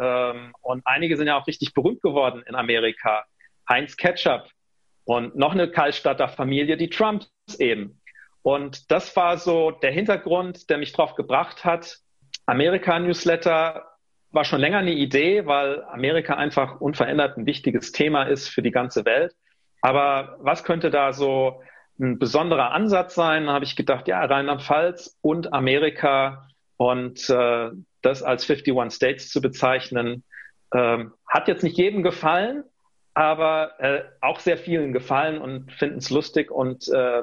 Ähm, 0.00 0.52
und 0.62 0.82
einige 0.86 1.16
sind 1.16 1.26
ja 1.26 1.38
auch 1.38 1.46
richtig 1.46 1.74
berühmt 1.74 2.00
geworden 2.00 2.42
in 2.46 2.54
Amerika. 2.54 3.24
Heinz 3.68 3.96
Ketchup 3.96 4.48
und 5.04 5.36
noch 5.36 5.52
eine 5.52 5.70
Kaltstadter 5.70 6.28
Familie, 6.28 6.76
die 6.76 6.88
Trumps 6.88 7.28
eben. 7.58 8.00
Und 8.42 8.90
das 8.90 9.14
war 9.16 9.36
so 9.36 9.70
der 9.70 9.90
Hintergrund, 9.90 10.70
der 10.70 10.78
mich 10.78 10.92
drauf 10.92 11.14
gebracht 11.16 11.64
hat. 11.64 11.98
Amerika-Newsletter 12.46 13.87
war 14.30 14.44
schon 14.44 14.60
länger 14.60 14.78
eine 14.78 14.92
Idee, 14.92 15.46
weil 15.46 15.82
Amerika 15.84 16.34
einfach 16.34 16.80
unverändert 16.80 17.36
ein 17.36 17.46
wichtiges 17.46 17.92
Thema 17.92 18.24
ist 18.24 18.48
für 18.48 18.62
die 18.62 18.70
ganze 18.70 19.04
Welt. 19.04 19.34
Aber 19.80 20.36
was 20.40 20.64
könnte 20.64 20.90
da 20.90 21.12
so 21.12 21.62
ein 21.98 22.18
besonderer 22.18 22.72
Ansatz 22.72 23.14
sein? 23.14 23.46
Da 23.46 23.52
habe 23.52 23.64
ich 23.64 23.76
gedacht, 23.76 24.08
ja, 24.08 24.24
Rheinland-Pfalz 24.24 25.18
und 25.22 25.52
Amerika 25.52 26.48
und 26.76 27.28
äh, 27.30 27.70
das 28.02 28.22
als 28.22 28.48
51 28.48 28.94
States 28.94 29.30
zu 29.30 29.40
bezeichnen, 29.40 30.24
ähm, 30.74 31.12
hat 31.26 31.48
jetzt 31.48 31.62
nicht 31.62 31.78
jedem 31.78 32.02
gefallen, 32.02 32.64
aber 33.14 33.80
äh, 33.80 34.02
auch 34.20 34.40
sehr 34.40 34.58
vielen 34.58 34.92
gefallen 34.92 35.38
und 35.38 35.72
finden 35.72 35.98
es 35.98 36.10
lustig 36.10 36.50
und 36.50 36.88
äh, 36.88 37.22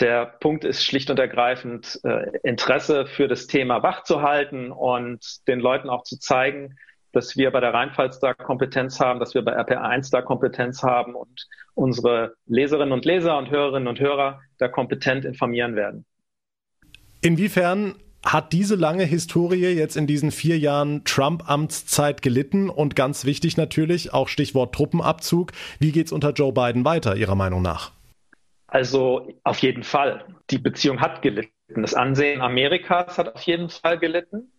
der 0.00 0.26
Punkt 0.26 0.64
ist 0.64 0.84
schlicht 0.84 1.10
und 1.10 1.18
ergreifend 1.18 2.00
äh, 2.04 2.36
Interesse 2.42 3.06
für 3.06 3.28
das 3.28 3.46
Thema 3.46 3.82
wachzuhalten 3.82 4.72
und 4.72 5.46
den 5.46 5.60
Leuten 5.60 5.88
auch 5.88 6.02
zu 6.02 6.18
zeigen, 6.18 6.76
dass 7.12 7.36
wir 7.36 7.52
bei 7.52 7.60
der 7.60 7.72
Rheinpfalz 7.72 8.18
da 8.18 8.34
Kompetenz 8.34 8.98
haben, 8.98 9.20
dass 9.20 9.34
wir 9.34 9.42
bei 9.42 9.56
RPR1 9.56 10.10
da 10.10 10.20
Kompetenz 10.20 10.82
haben 10.82 11.14
und 11.14 11.46
unsere 11.74 12.34
Leserinnen 12.46 12.92
und 12.92 13.04
Leser 13.04 13.38
und 13.38 13.50
Hörerinnen 13.50 13.88
und 13.88 14.00
Hörer 14.00 14.40
da 14.58 14.68
kompetent 14.68 15.24
informieren 15.24 15.76
werden. 15.76 16.04
Inwiefern 17.20 17.94
hat 18.24 18.52
diese 18.52 18.74
lange 18.74 19.04
Historie 19.04 19.68
jetzt 19.68 19.96
in 19.96 20.06
diesen 20.06 20.30
vier 20.30 20.58
Jahren 20.58 21.04
Trump-Amtszeit 21.04 22.22
gelitten? 22.22 22.70
Und 22.70 22.96
ganz 22.96 23.24
wichtig 23.24 23.56
natürlich, 23.56 24.12
auch 24.12 24.28
Stichwort 24.28 24.74
Truppenabzug. 24.74 25.52
Wie 25.78 25.92
geht 25.92 26.06
es 26.06 26.12
unter 26.12 26.32
Joe 26.32 26.52
Biden 26.52 26.84
weiter, 26.84 27.16
Ihrer 27.16 27.34
Meinung 27.34 27.62
nach? 27.62 27.92
Also 28.74 29.28
auf 29.44 29.60
jeden 29.60 29.84
Fall. 29.84 30.24
Die 30.50 30.58
Beziehung 30.58 31.00
hat 31.00 31.22
gelitten. 31.22 31.52
Das 31.80 31.94
Ansehen 31.94 32.40
Amerikas 32.40 33.18
hat 33.18 33.32
auf 33.32 33.42
jeden 33.42 33.68
Fall 33.68 34.00
gelitten. 34.00 34.50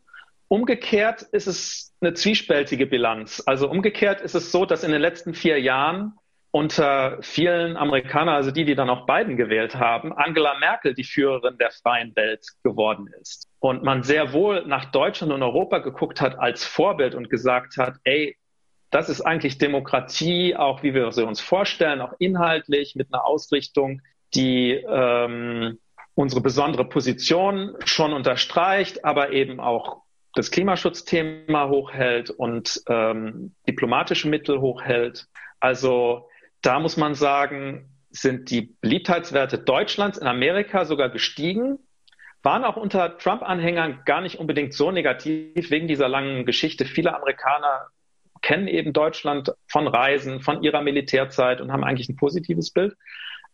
Umgekehrt 0.47 1.21
ist 1.21 1.47
es 1.47 1.93
eine 1.99 2.13
zwiespältige 2.13 2.87
Bilanz. 2.87 3.43
Also 3.45 3.69
umgekehrt 3.69 4.21
ist 4.21 4.33
es 4.33 4.53
so, 4.53 4.65
dass 4.65 4.85
in 4.85 4.93
den 4.93 5.01
letzten 5.01 5.33
vier 5.33 5.59
Jahren 5.59 6.13
unter 6.51 7.17
vielen 7.23 7.75
Amerikanern, 7.75 8.35
also 8.35 8.51
die, 8.51 8.63
die 8.63 8.75
dann 8.75 8.89
auch 8.89 9.05
Biden 9.05 9.35
gewählt 9.35 9.75
haben, 9.75 10.13
Angela 10.13 10.57
Merkel 10.59 10.93
die 10.93 11.03
Führerin 11.03 11.57
der 11.57 11.71
freien 11.71 12.15
Welt 12.15 12.45
geworden 12.63 13.09
ist. 13.19 13.49
Und 13.59 13.83
man 13.83 14.03
sehr 14.03 14.31
wohl 14.31 14.65
nach 14.65 14.85
Deutschland 14.85 15.33
und 15.33 15.43
Europa 15.43 15.79
geguckt 15.79 16.21
hat 16.21 16.39
als 16.39 16.63
Vorbild 16.63 17.15
und 17.15 17.29
gesagt 17.29 17.75
hat, 17.75 17.95
ey, 18.05 18.37
das 18.95 19.09
ist 19.09 19.19
eigentlich 19.19 19.57
Demokratie, 19.57 20.55
auch 20.55 20.81
wie 20.81 20.93
wir 20.93 21.11
sie 21.11 21.25
uns 21.27 21.41
vorstellen, 21.41 21.99
auch 21.99 22.13
inhaltlich 22.17 22.95
mit 22.95 23.13
einer 23.13 23.25
Ausrichtung, 23.25 24.01
die 24.33 24.71
ähm, 24.71 25.79
unsere 26.13 26.39
besondere 26.39 26.85
Position 26.85 27.75
schon 27.83 28.13
unterstreicht, 28.13 29.03
aber 29.03 29.33
eben 29.33 29.59
auch 29.59 30.03
das 30.33 30.49
Klimaschutzthema 30.49 31.67
hochhält 31.67 32.29
und 32.29 32.83
ähm, 32.87 33.53
diplomatische 33.67 34.29
Mittel 34.29 34.61
hochhält. 34.61 35.27
Also 35.59 36.29
da 36.61 36.79
muss 36.79 36.95
man 36.95 37.15
sagen, 37.15 37.89
sind 38.11 38.49
die 38.49 38.77
Beliebtheitswerte 38.79 39.57
Deutschlands 39.57 40.17
in 40.17 40.27
Amerika 40.27 40.85
sogar 40.85 41.09
gestiegen, 41.09 41.79
waren 42.43 42.63
auch 42.63 42.77
unter 42.77 43.17
Trump-Anhängern 43.17 44.03
gar 44.05 44.21
nicht 44.21 44.39
unbedingt 44.39 44.73
so 44.73 44.89
negativ 44.89 45.69
wegen 45.69 45.89
dieser 45.89 46.07
langen 46.07 46.45
Geschichte. 46.45 46.85
Viele 46.85 47.13
Amerikaner 47.13 47.89
kennen 48.45 48.67
eben 48.67 48.93
Deutschland 48.93 49.51
von 49.67 49.87
Reisen, 49.87 50.39
von 50.39 50.61
ihrer 50.61 50.83
Militärzeit 50.83 51.61
und 51.61 51.71
haben 51.71 51.83
eigentlich 51.83 52.09
ein 52.09 52.15
positives 52.15 52.69
Bild. 52.69 52.95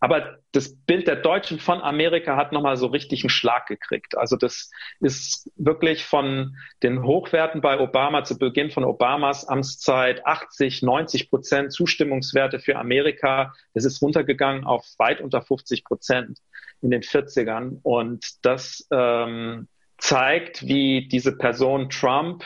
Aber 0.01 0.39
das 0.51 0.75
Bild 0.75 1.07
der 1.07 1.15
Deutschen 1.15 1.59
von 1.59 1.79
Amerika 1.79 2.35
hat 2.35 2.51
nochmal 2.51 2.75
so 2.75 2.87
richtig 2.87 3.23
einen 3.23 3.29
Schlag 3.29 3.67
gekriegt. 3.67 4.17
Also 4.17 4.35
das 4.35 4.69
ist 4.99 5.49
wirklich 5.55 6.03
von 6.03 6.57
den 6.83 7.03
Hochwerten 7.03 7.61
bei 7.61 7.79
Obama 7.79 8.25
zu 8.25 8.37
Beginn 8.37 8.69
von 8.69 8.83
Obamas 8.83 9.47
Amtszeit 9.47 10.25
80, 10.25 10.81
90 10.81 11.29
Prozent 11.29 11.71
Zustimmungswerte 11.71 12.59
für 12.59 12.75
Amerika. 12.75 13.53
Das 13.73 13.85
ist 13.85 14.01
runtergegangen 14.01 14.65
auf 14.65 14.83
weit 14.97 15.21
unter 15.21 15.41
50 15.41 15.85
Prozent 15.85 16.39
in 16.81 16.91
den 16.91 17.01
40ern. 17.01 17.79
Und 17.83 18.25
das 18.41 18.85
ähm, 18.91 19.69
zeigt, 19.99 20.67
wie 20.67 21.07
diese 21.07 21.37
Person 21.37 21.89
Trump 21.89 22.43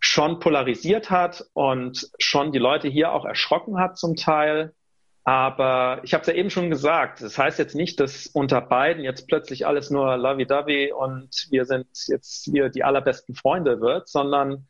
schon 0.00 0.40
polarisiert 0.40 1.10
hat 1.10 1.44
und 1.52 2.10
schon 2.18 2.52
die 2.52 2.58
Leute 2.58 2.88
hier 2.88 3.12
auch 3.12 3.24
erschrocken 3.24 3.78
hat 3.78 3.96
zum 3.98 4.16
Teil 4.16 4.74
aber 5.24 6.00
ich 6.02 6.14
habe 6.14 6.22
es 6.22 6.28
ja 6.28 6.34
eben 6.34 6.50
schon 6.50 6.70
gesagt, 6.70 7.20
das 7.20 7.38
heißt 7.38 7.58
jetzt 7.58 7.74
nicht, 7.74 8.00
dass 8.00 8.26
unter 8.26 8.60
beiden 8.60 9.04
jetzt 9.04 9.28
plötzlich 9.28 9.66
alles 9.66 9.90
nur 9.90 10.16
lovey-dovey 10.16 10.92
und 10.92 11.46
wir 11.50 11.66
sind 11.66 11.86
jetzt 12.08 12.44
hier 12.44 12.70
die 12.70 12.84
allerbesten 12.84 13.34
Freunde 13.34 13.80
wird, 13.80 14.08
sondern 14.08 14.66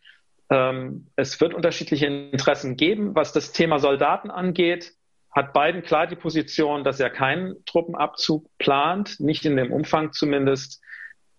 ähm, 0.51 1.07
es 1.15 1.41
wird 1.41 1.55
unterschiedliche 1.55 2.07
Interessen 2.07 2.77
geben. 2.77 3.15
Was 3.15 3.33
das 3.33 3.53
Thema 3.53 3.79
Soldaten 3.79 4.31
angeht, 4.31 4.93
hat 5.31 5.53
Biden 5.53 5.83
klar 5.83 6.09
die 6.09 6.17
Position, 6.17 6.83
dass 6.83 6.99
er 6.99 7.11
keinen 7.11 7.65
Truppenabzug 7.65 8.47
plant, 8.59 9.21
nicht 9.21 9.45
in 9.45 9.57
dem 9.57 9.73
Umfang 9.73 10.13
zumindest, 10.13 10.83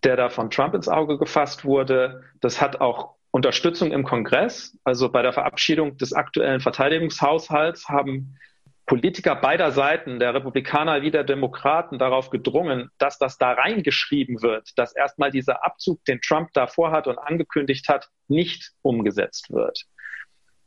der 0.05 0.15
da 0.15 0.29
von 0.29 0.49
Trump 0.49 0.73
ins 0.73 0.87
Auge 0.87 1.17
gefasst 1.17 1.65
wurde. 1.65 2.23
Das 2.39 2.61
hat 2.61 2.79
auch 2.79 3.15
Unterstützung 3.31 3.91
im 3.91 4.03
Kongress. 4.03 4.77
Also 4.83 5.09
bei 5.09 5.21
der 5.21 5.33
Verabschiedung 5.33 5.97
des 5.97 6.13
aktuellen 6.13 6.59
Verteidigungshaushalts 6.59 7.87
haben 7.89 8.37
Politiker 8.85 9.35
beider 9.35 9.71
Seiten, 9.71 10.19
der 10.19 10.33
Republikaner 10.33 11.01
wie 11.01 11.11
der 11.11 11.23
Demokraten, 11.23 11.97
darauf 11.97 12.29
gedrungen, 12.29 12.89
dass 12.97 13.17
das 13.17 13.37
da 13.37 13.53
reingeschrieben 13.53 14.41
wird, 14.41 14.77
dass 14.77 14.93
erstmal 14.93 15.31
dieser 15.31 15.63
Abzug, 15.63 16.03
den 16.05 16.19
Trump 16.19 16.49
da 16.53 16.67
vorhat 16.67 17.07
und 17.07 17.17
angekündigt 17.17 17.87
hat, 17.87 18.09
nicht 18.27 18.71
umgesetzt 18.81 19.49
wird. 19.51 19.85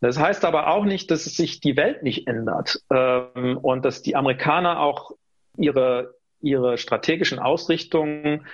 Das 0.00 0.18
heißt 0.18 0.44
aber 0.44 0.68
auch 0.68 0.84
nicht, 0.84 1.10
dass 1.10 1.24
sich 1.24 1.60
die 1.60 1.76
Welt 1.76 2.02
nicht 2.02 2.26
ändert 2.26 2.78
ähm, 2.90 3.58
und 3.58 3.84
dass 3.84 4.00
die 4.00 4.16
Amerikaner 4.16 4.80
auch 4.80 5.12
ihre, 5.58 6.14
ihre 6.40 6.78
strategischen 6.78 7.38
Ausrichtungen 7.38 8.46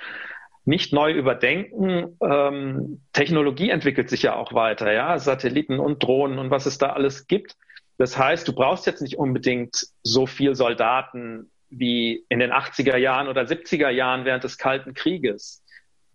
nicht 0.65 0.93
neu 0.93 1.11
überdenken. 1.11 2.17
Ähm, 2.21 3.01
Technologie 3.13 3.69
entwickelt 3.69 4.09
sich 4.09 4.21
ja 4.23 4.35
auch 4.35 4.53
weiter, 4.53 4.91
ja, 4.91 5.17
Satelliten 5.17 5.79
und 5.79 6.03
Drohnen 6.03 6.39
und 6.39 6.51
was 6.51 6.65
es 6.65 6.77
da 6.77 6.91
alles 6.91 7.27
gibt. 7.27 7.55
Das 7.97 8.17
heißt, 8.17 8.47
du 8.47 8.53
brauchst 8.53 8.85
jetzt 8.85 9.01
nicht 9.01 9.17
unbedingt 9.17 9.87
so 10.03 10.25
viel 10.25 10.55
Soldaten 10.55 11.51
wie 11.69 12.25
in 12.29 12.39
den 12.39 12.51
80er 12.51 12.97
Jahren 12.97 13.27
oder 13.27 13.43
70er 13.43 13.89
Jahren 13.89 14.25
während 14.25 14.43
des 14.43 14.57
Kalten 14.57 14.93
Krieges. 14.93 15.63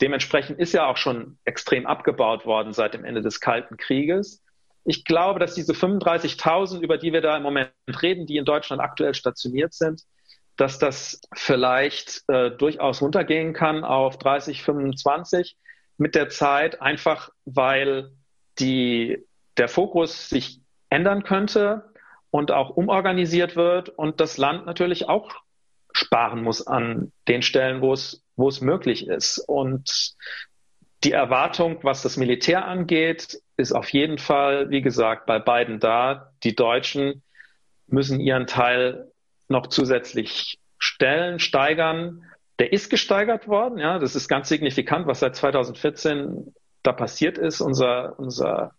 Dementsprechend 0.00 0.58
ist 0.58 0.74
ja 0.74 0.86
auch 0.86 0.98
schon 0.98 1.38
extrem 1.44 1.86
abgebaut 1.86 2.44
worden 2.44 2.72
seit 2.72 2.94
dem 2.94 3.04
Ende 3.04 3.22
des 3.22 3.40
Kalten 3.40 3.76
Krieges. 3.76 4.42
Ich 4.84 5.04
glaube, 5.04 5.40
dass 5.40 5.54
diese 5.54 5.72
35.000, 5.72 6.80
über 6.80 6.98
die 6.98 7.12
wir 7.12 7.22
da 7.22 7.36
im 7.36 7.42
Moment 7.42 7.70
reden, 8.02 8.26
die 8.26 8.36
in 8.36 8.44
Deutschland 8.44 8.80
aktuell 8.82 9.14
stationiert 9.14 9.72
sind, 9.72 10.02
dass 10.56 10.78
das 10.78 11.20
vielleicht 11.34 12.24
äh, 12.28 12.50
durchaus 12.50 13.02
runtergehen 13.02 13.52
kann 13.52 13.84
auf 13.84 14.18
30, 14.18 14.62
25 14.62 15.56
mit 15.98 16.14
der 16.14 16.28
Zeit, 16.28 16.80
einfach 16.80 17.30
weil 17.44 18.12
die, 18.58 19.24
der 19.56 19.68
Fokus 19.68 20.28
sich 20.28 20.60
ändern 20.88 21.24
könnte 21.24 21.92
und 22.30 22.50
auch 22.50 22.70
umorganisiert 22.70 23.56
wird 23.56 23.88
und 23.90 24.20
das 24.20 24.38
Land 24.38 24.66
natürlich 24.66 25.08
auch 25.08 25.30
sparen 25.92 26.42
muss 26.42 26.66
an 26.66 27.12
den 27.28 27.42
Stellen, 27.42 27.80
wo 27.80 27.92
es, 27.92 28.22
wo 28.36 28.48
es 28.48 28.60
möglich 28.60 29.08
ist. 29.08 29.38
Und 29.38 30.14
die 31.04 31.12
Erwartung, 31.12 31.78
was 31.82 32.02
das 32.02 32.16
Militär 32.16 32.66
angeht, 32.66 33.40
ist 33.56 33.72
auf 33.72 33.88
jeden 33.90 34.18
Fall, 34.18 34.70
wie 34.70 34.82
gesagt, 34.82 35.26
bei 35.26 35.38
beiden 35.38 35.80
da. 35.80 36.32
Die 36.42 36.54
Deutschen 36.54 37.22
müssen 37.86 38.20
ihren 38.20 38.46
Teil 38.46 39.10
noch 39.48 39.68
zusätzlich 39.68 40.58
stellen, 40.78 41.38
steigern. 41.38 42.24
Der 42.58 42.72
ist 42.72 42.90
gesteigert 42.90 43.48
worden, 43.48 43.78
ja, 43.78 43.98
das 43.98 44.16
ist 44.16 44.28
ganz 44.28 44.48
signifikant, 44.48 45.06
was 45.06 45.20
seit 45.20 45.36
2014 45.36 46.54
da 46.82 46.92
passiert 46.92 47.38
ist. 47.38 47.60
Unser, 47.60 48.18
unser 48.18 48.72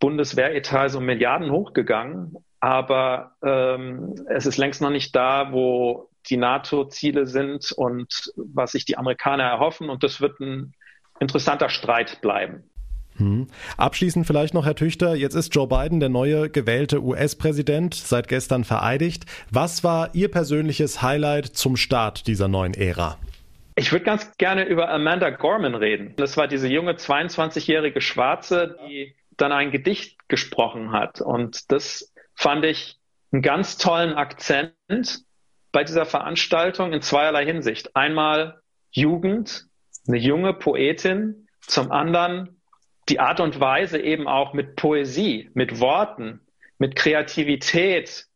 Bundeswehretat 0.00 0.90
so 0.90 1.00
Milliarden 1.00 1.50
hochgegangen, 1.50 2.36
aber 2.60 3.36
ähm, 3.44 4.14
es 4.28 4.46
ist 4.46 4.56
längst 4.56 4.80
noch 4.82 4.90
nicht 4.90 5.14
da, 5.14 5.52
wo 5.52 6.10
die 6.28 6.36
NATO-Ziele 6.36 7.26
sind 7.26 7.72
und 7.72 8.32
was 8.36 8.72
sich 8.72 8.84
die 8.84 8.98
Amerikaner 8.98 9.44
erhoffen. 9.44 9.90
Und 9.90 10.02
das 10.02 10.20
wird 10.20 10.40
ein 10.40 10.74
interessanter 11.20 11.68
Streit 11.68 12.20
bleiben. 12.20 12.70
Hm. 13.18 13.48
Abschließend 13.76 14.26
vielleicht 14.26 14.54
noch, 14.54 14.64
Herr 14.64 14.76
Tüchter, 14.76 15.14
jetzt 15.14 15.34
ist 15.34 15.54
Joe 15.54 15.66
Biden 15.66 16.00
der 16.00 16.08
neue 16.08 16.48
gewählte 16.50 17.02
US-Präsident, 17.02 17.94
seit 17.94 18.28
gestern 18.28 18.64
vereidigt. 18.64 19.26
Was 19.50 19.84
war 19.84 20.14
Ihr 20.14 20.30
persönliches 20.30 21.02
Highlight 21.02 21.46
zum 21.46 21.76
Start 21.76 22.26
dieser 22.26 22.48
neuen 22.48 22.74
Ära? 22.74 23.18
Ich 23.74 23.92
würde 23.92 24.04
ganz 24.04 24.36
gerne 24.38 24.64
über 24.64 24.90
Amanda 24.90 25.30
Gorman 25.30 25.74
reden. 25.74 26.14
Das 26.16 26.36
war 26.36 26.48
diese 26.48 26.68
junge 26.68 26.94
22-jährige 26.94 28.00
Schwarze, 28.00 28.76
die 28.88 29.14
dann 29.36 29.52
ein 29.52 29.70
Gedicht 29.70 30.28
gesprochen 30.28 30.92
hat. 30.92 31.20
Und 31.20 31.70
das 31.70 32.12
fand 32.34 32.64
ich 32.64 32.98
einen 33.32 33.42
ganz 33.42 33.78
tollen 33.78 34.14
Akzent 34.14 34.74
bei 35.70 35.84
dieser 35.84 36.06
Veranstaltung 36.06 36.92
in 36.92 37.02
zweierlei 37.02 37.44
Hinsicht. 37.44 37.94
Einmal 37.94 38.60
Jugend, 38.90 39.66
eine 40.06 40.16
junge 40.16 40.54
Poetin, 40.54 41.46
zum 41.60 41.92
anderen 41.92 42.57
die 43.08 43.20
Art 43.20 43.40
und 43.40 43.58
Weise 43.60 43.98
eben 43.98 44.28
auch 44.28 44.52
mit 44.52 44.76
Poesie, 44.76 45.50
mit 45.54 45.80
Worten, 45.80 46.40
mit 46.78 46.94
Kreativität 46.94 48.26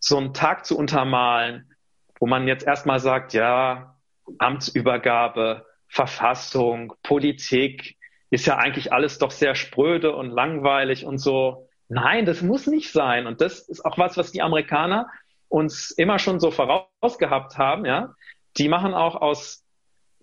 so 0.00 0.16
einen 0.18 0.34
Tag 0.34 0.66
zu 0.66 0.76
untermalen, 0.76 1.72
wo 2.18 2.26
man 2.26 2.48
jetzt 2.48 2.66
erstmal 2.66 3.00
sagt, 3.00 3.32
ja, 3.32 3.96
Amtsübergabe, 4.38 5.66
Verfassung, 5.88 6.94
Politik, 7.02 7.96
ist 8.30 8.46
ja 8.46 8.56
eigentlich 8.56 8.92
alles 8.92 9.18
doch 9.18 9.30
sehr 9.30 9.54
spröde 9.54 10.14
und 10.14 10.30
langweilig 10.30 11.04
und 11.04 11.18
so. 11.18 11.68
Nein, 11.88 12.26
das 12.26 12.42
muss 12.42 12.66
nicht 12.66 12.90
sein. 12.90 13.26
Und 13.26 13.40
das 13.40 13.60
ist 13.60 13.84
auch 13.84 13.98
was, 13.98 14.16
was 14.16 14.32
die 14.32 14.42
Amerikaner 14.42 15.08
uns 15.48 15.92
immer 15.92 16.18
schon 16.18 16.40
so 16.40 16.50
vorausgehabt 16.50 17.56
haben, 17.56 17.84
ja. 17.84 18.14
Die 18.58 18.68
machen 18.68 18.94
auch 18.94 19.14
aus 19.14 19.64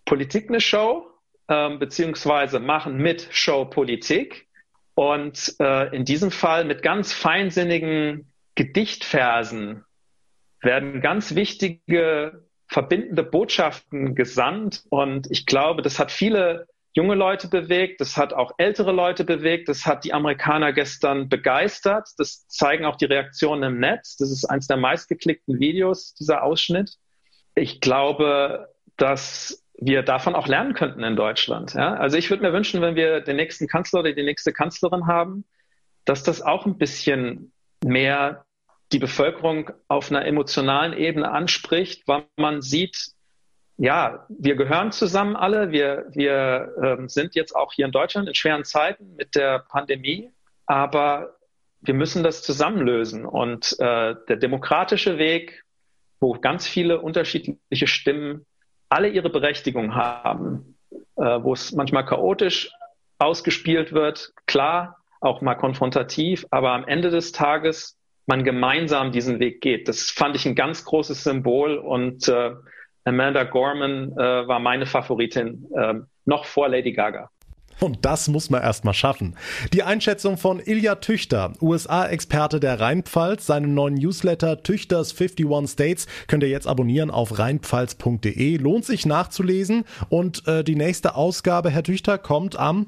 Politik 0.06 0.50
eine 0.50 0.60
Show, 0.60 1.13
ähm, 1.54 1.78
beziehungsweise 1.78 2.60
machen 2.60 2.98
mit 2.98 3.28
Show 3.30 3.66
Politik. 3.66 4.48
Und 4.96 5.56
äh, 5.60 5.96
in 5.96 6.04
diesem 6.04 6.32
Fall 6.32 6.66
mit 6.66 6.82
ganz 6.82 7.14
feinsinnigen 7.14 8.32
Gedichtversen 8.56 9.86
werden 10.62 11.02
ganz 11.02 11.36
wichtige 11.36 12.46
verbindende 12.68 13.24
Botschaften 13.24 14.16
gesandt. 14.16 14.84
Und 14.90 15.30
ich 15.30 15.46
glaube, 15.46 15.82
das 15.82 16.00
hat 16.00 16.12
viele 16.12 16.68
junge 16.96 17.16
Leute 17.16 17.48
bewegt, 17.48 18.02
das 18.02 18.18
hat 18.18 18.34
auch 18.34 18.52
ältere 18.58 18.92
Leute 18.92 19.24
bewegt, 19.24 19.68
das 19.68 19.86
hat 19.86 20.04
die 20.04 20.14
Amerikaner 20.14 20.74
gestern 20.74 21.28
begeistert. 21.28 22.08
Das 22.18 22.48
zeigen 22.48 22.86
auch 22.86 22.96
die 22.96 23.06
Reaktionen 23.06 23.64
im 23.64 23.80
Netz. 23.80 24.16
Das 24.18 24.32
ist 24.32 24.46
eines 24.46 24.68
der 24.68 24.78
meistgeklickten 24.78 25.60
Videos, 25.60 26.14
dieser 26.14 26.44
Ausschnitt. 26.44 26.98
Ich 27.56 27.82
glaube, 27.82 28.70
dass 28.98 29.63
wir 29.76 30.04
davon 30.04 30.36
auch 30.36 30.48
lernen 30.48 30.74
könnten 30.74 31.04
in 31.04 31.16
Deutschland. 31.16 31.74
Ja? 31.74 31.96
Also 31.96 32.18
ich 32.18 32.30
würde 32.30 32.44
mir 32.44 32.54
wünschen, 32.54 32.82
wenn 32.82 32.96
wir 32.96 33.22
den 33.22 33.36
nächsten 33.36 33.68
Kanzler 33.68 34.02
oder 34.02 34.14
die 34.14 34.24
nächste 34.24 34.54
Kanzlerin 34.54 35.08
haben, 35.08 35.46
dass 36.06 36.24
das 36.24 36.42
auch 36.42 36.66
ein 36.66 36.78
bisschen 36.78 37.52
mehr 37.84 38.46
die 38.92 39.00
Bevölkerung 39.00 39.72
auf 39.88 40.12
einer 40.12 40.26
emotionalen 40.26 40.94
Ebene 40.94 41.32
anspricht, 41.32 42.08
weil 42.08 42.26
man 42.38 42.62
sieht, 42.62 43.14
ja, 43.78 44.28
wir 44.30 44.56
gehören 44.56 44.92
zusammen 44.92 45.36
alle. 45.36 45.72
Wir, 45.72 46.06
wir 46.12 46.74
ähm, 46.82 47.10
sind 47.10 47.34
jetzt 47.34 47.56
auch 47.56 47.74
hier 47.74 47.86
in 47.86 47.92
Deutschland 47.92 48.28
in 48.28 48.36
schweren 48.36 48.64
Zeiten 48.66 49.16
mit 49.16 49.36
der 49.36 49.60
Pandemie, 49.60 50.32
aber 50.68 51.38
wir 51.82 51.96
müssen 51.96 52.24
das 52.24 52.44
zusammenlösen. 52.44 53.26
Und 53.26 53.76
äh, 53.80 54.16
der 54.30 54.38
demokratische 54.38 55.18
Weg, 55.18 55.64
wo 56.20 56.34
ganz 56.34 56.68
viele 56.68 57.02
unterschiedliche 57.02 57.88
Stimmen 57.88 58.46
alle 58.94 59.10
ihre 59.10 59.30
Berechtigung 59.30 59.96
haben, 59.96 60.78
äh, 61.16 61.40
wo 61.42 61.54
es 61.54 61.72
manchmal 61.72 62.06
chaotisch 62.06 62.70
ausgespielt 63.18 63.92
wird, 63.92 64.34
klar, 64.46 64.98
auch 65.20 65.42
mal 65.42 65.56
konfrontativ, 65.56 66.46
aber 66.52 66.72
am 66.72 66.86
Ende 66.86 67.10
des 67.10 67.32
Tages 67.32 67.98
man 68.28 68.44
gemeinsam 68.44 69.12
diesen 69.12 69.40
Weg 69.40 69.62
geht. 69.62 69.88
Das 69.88 70.12
fand 70.12 70.36
ich 70.36 70.46
ein 70.46 70.56
ganz 70.56 70.86
großes 70.86 71.24
Symbol 71.24 71.78
und 71.78 72.28
äh, 72.28 72.52
Amanda 73.04 73.44
Gorman 73.46 74.12
äh, 74.14 74.48
war 74.48 74.60
meine 74.60 74.86
Favoritin, 74.86 75.68
äh, 75.76 75.96
noch 76.26 76.46
vor 76.46 76.70
Lady 76.70 76.94
Gaga. 76.94 77.32
Und 77.80 78.06
das 78.06 78.28
muss 78.28 78.50
man 78.50 78.62
erstmal 78.62 78.94
schaffen. 78.94 79.36
Die 79.74 79.84
Einschätzung 79.84 80.38
von 80.38 80.60
Ilja 80.60 80.96
Tüchter, 80.96 81.54
USA-Experte 81.62 82.60
der 82.60 82.80
Rheinpfalz, 82.80 83.46
seinen 83.46 83.74
neuen 83.74 83.96
Newsletter 83.96 84.64
Tüchters 84.64 85.14
51 85.20 85.70
States 85.70 86.08
könnt 86.28 86.44
ihr 86.44 86.50
jetzt 86.50 86.68
abonnieren 86.68 87.12
auf 87.12 87.38
rheinpfalz.de. 87.40 88.58
Lohnt 88.58 88.86
sich 88.86 89.06
nachzulesen. 89.06 89.86
Und 90.10 90.48
äh, 90.48 90.64
die 90.64 90.76
nächste 90.76 91.16
Ausgabe, 91.16 91.70
Herr 91.70 91.84
Tüchter, 91.84 92.18
kommt 92.18 92.58
am 92.58 92.88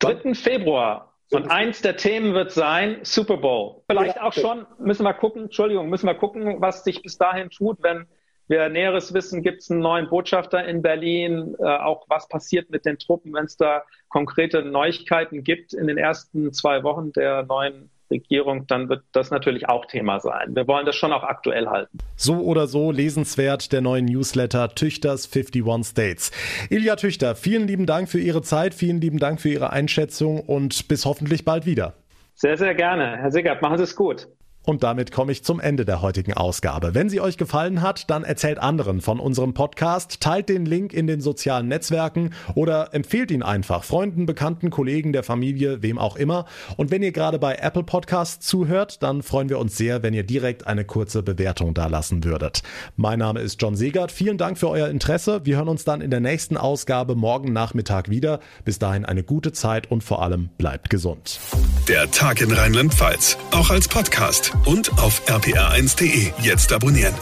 3. 0.00 0.34
Februar. 0.34 1.12
Und 1.30 1.50
eins 1.50 1.82
der 1.82 1.96
Themen 1.96 2.32
wird 2.32 2.52
sein 2.52 3.00
Super 3.02 3.36
Bowl. 3.36 3.82
Vielleicht 3.86 4.18
auch 4.20 4.32
schon, 4.32 4.66
müssen 4.78 5.02
wir 5.02 5.12
gucken, 5.12 5.44
Entschuldigung, 5.44 5.90
müssen 5.90 6.06
wir 6.06 6.14
gucken, 6.14 6.60
was 6.60 6.84
sich 6.84 7.02
bis 7.02 7.18
dahin 7.18 7.50
tut, 7.50 7.82
wenn 7.82 8.06
wir 8.48 8.68
Näheres 8.68 9.14
wissen, 9.14 9.42
gibt 9.42 9.62
es 9.62 9.70
einen 9.70 9.80
neuen 9.80 10.08
Botschafter 10.08 10.64
in 10.64 10.82
Berlin, 10.82 11.54
äh, 11.58 11.64
auch 11.64 12.06
was 12.08 12.28
passiert 12.28 12.70
mit 12.70 12.84
den 12.84 12.98
Truppen, 12.98 13.32
wenn 13.34 13.44
es 13.44 13.56
da 13.56 13.82
konkrete 14.08 14.62
Neuigkeiten 14.62 15.44
gibt 15.44 15.72
in 15.74 15.86
den 15.86 15.98
ersten 15.98 16.52
zwei 16.52 16.82
Wochen 16.82 17.12
der 17.12 17.44
neuen 17.44 17.90
Regierung, 18.10 18.66
dann 18.66 18.88
wird 18.88 19.02
das 19.12 19.30
natürlich 19.30 19.68
auch 19.68 19.84
Thema 19.86 20.20
sein. 20.20 20.54
Wir 20.54 20.66
wollen 20.66 20.86
das 20.86 20.96
schon 20.96 21.12
auch 21.12 21.22
aktuell 21.22 21.66
halten. 21.66 21.98
So 22.16 22.40
oder 22.40 22.66
so 22.66 22.90
lesenswert 22.90 23.72
der 23.72 23.80
neue 23.80 24.02
Newsletter 24.02 24.74
Tüchters 24.74 25.28
51 25.30 25.86
States. 25.86 26.30
Ilja 26.70 26.96
Tüchter, 26.96 27.34
vielen 27.34 27.66
lieben 27.66 27.86
Dank 27.86 28.08
für 28.08 28.20
Ihre 28.20 28.42
Zeit, 28.42 28.74
vielen 28.74 29.00
lieben 29.00 29.18
Dank 29.18 29.40
für 29.40 29.50
Ihre 29.50 29.70
Einschätzung 29.70 30.40
und 30.40 30.88
bis 30.88 31.04
hoffentlich 31.04 31.44
bald 31.44 31.66
wieder. 31.66 31.94
Sehr, 32.34 32.56
sehr 32.56 32.74
gerne. 32.74 33.16
Herr 33.18 33.30
Siggert, 33.30 33.62
machen 33.62 33.78
Sie 33.78 33.84
es 33.84 33.96
gut. 33.96 34.28
Und 34.68 34.82
damit 34.82 35.12
komme 35.12 35.32
ich 35.32 35.42
zum 35.42 35.60
Ende 35.60 35.86
der 35.86 36.02
heutigen 36.02 36.34
Ausgabe. 36.34 36.94
Wenn 36.94 37.08
sie 37.08 37.22
euch 37.22 37.38
gefallen 37.38 37.80
hat, 37.80 38.10
dann 38.10 38.22
erzählt 38.22 38.58
anderen 38.58 39.00
von 39.00 39.18
unserem 39.18 39.54
Podcast, 39.54 40.20
teilt 40.20 40.50
den 40.50 40.66
Link 40.66 40.92
in 40.92 41.06
den 41.06 41.22
sozialen 41.22 41.68
Netzwerken 41.68 42.34
oder 42.54 42.92
empfehlt 42.92 43.30
ihn 43.30 43.42
einfach 43.42 43.82
Freunden, 43.82 44.26
Bekannten, 44.26 44.68
Kollegen 44.68 45.14
der 45.14 45.22
Familie, 45.22 45.80
wem 45.80 45.98
auch 45.98 46.16
immer. 46.16 46.44
Und 46.76 46.90
wenn 46.90 47.02
ihr 47.02 47.12
gerade 47.12 47.38
bei 47.38 47.54
Apple 47.54 47.82
Podcasts 47.82 48.46
zuhört, 48.46 49.02
dann 49.02 49.22
freuen 49.22 49.48
wir 49.48 49.58
uns 49.58 49.74
sehr, 49.74 50.02
wenn 50.02 50.12
ihr 50.12 50.22
direkt 50.22 50.66
eine 50.66 50.84
kurze 50.84 51.22
Bewertung 51.22 51.72
dalassen 51.72 52.22
würdet. 52.24 52.62
Mein 52.94 53.20
Name 53.20 53.40
ist 53.40 53.62
John 53.62 53.74
Segert. 53.74 54.12
Vielen 54.12 54.36
Dank 54.36 54.58
für 54.58 54.68
euer 54.68 54.88
Interesse. 54.88 55.46
Wir 55.46 55.56
hören 55.56 55.68
uns 55.68 55.84
dann 55.86 56.02
in 56.02 56.10
der 56.10 56.20
nächsten 56.20 56.58
Ausgabe 56.58 57.14
morgen 57.14 57.54
Nachmittag 57.54 58.10
wieder. 58.10 58.38
Bis 58.66 58.78
dahin 58.78 59.06
eine 59.06 59.22
gute 59.22 59.52
Zeit 59.52 59.90
und 59.90 60.04
vor 60.04 60.20
allem 60.20 60.50
bleibt 60.58 60.90
gesund. 60.90 61.40
Der 61.88 62.10
Tag 62.10 62.42
in 62.42 62.52
Rheinland-Pfalz, 62.52 63.38
auch 63.52 63.70
als 63.70 63.88
Podcast 63.88 64.57
und 64.64 64.98
auf 64.98 65.22
rpr1.de. 65.26 66.32
Jetzt 66.42 66.72
abonnieren. 66.72 67.14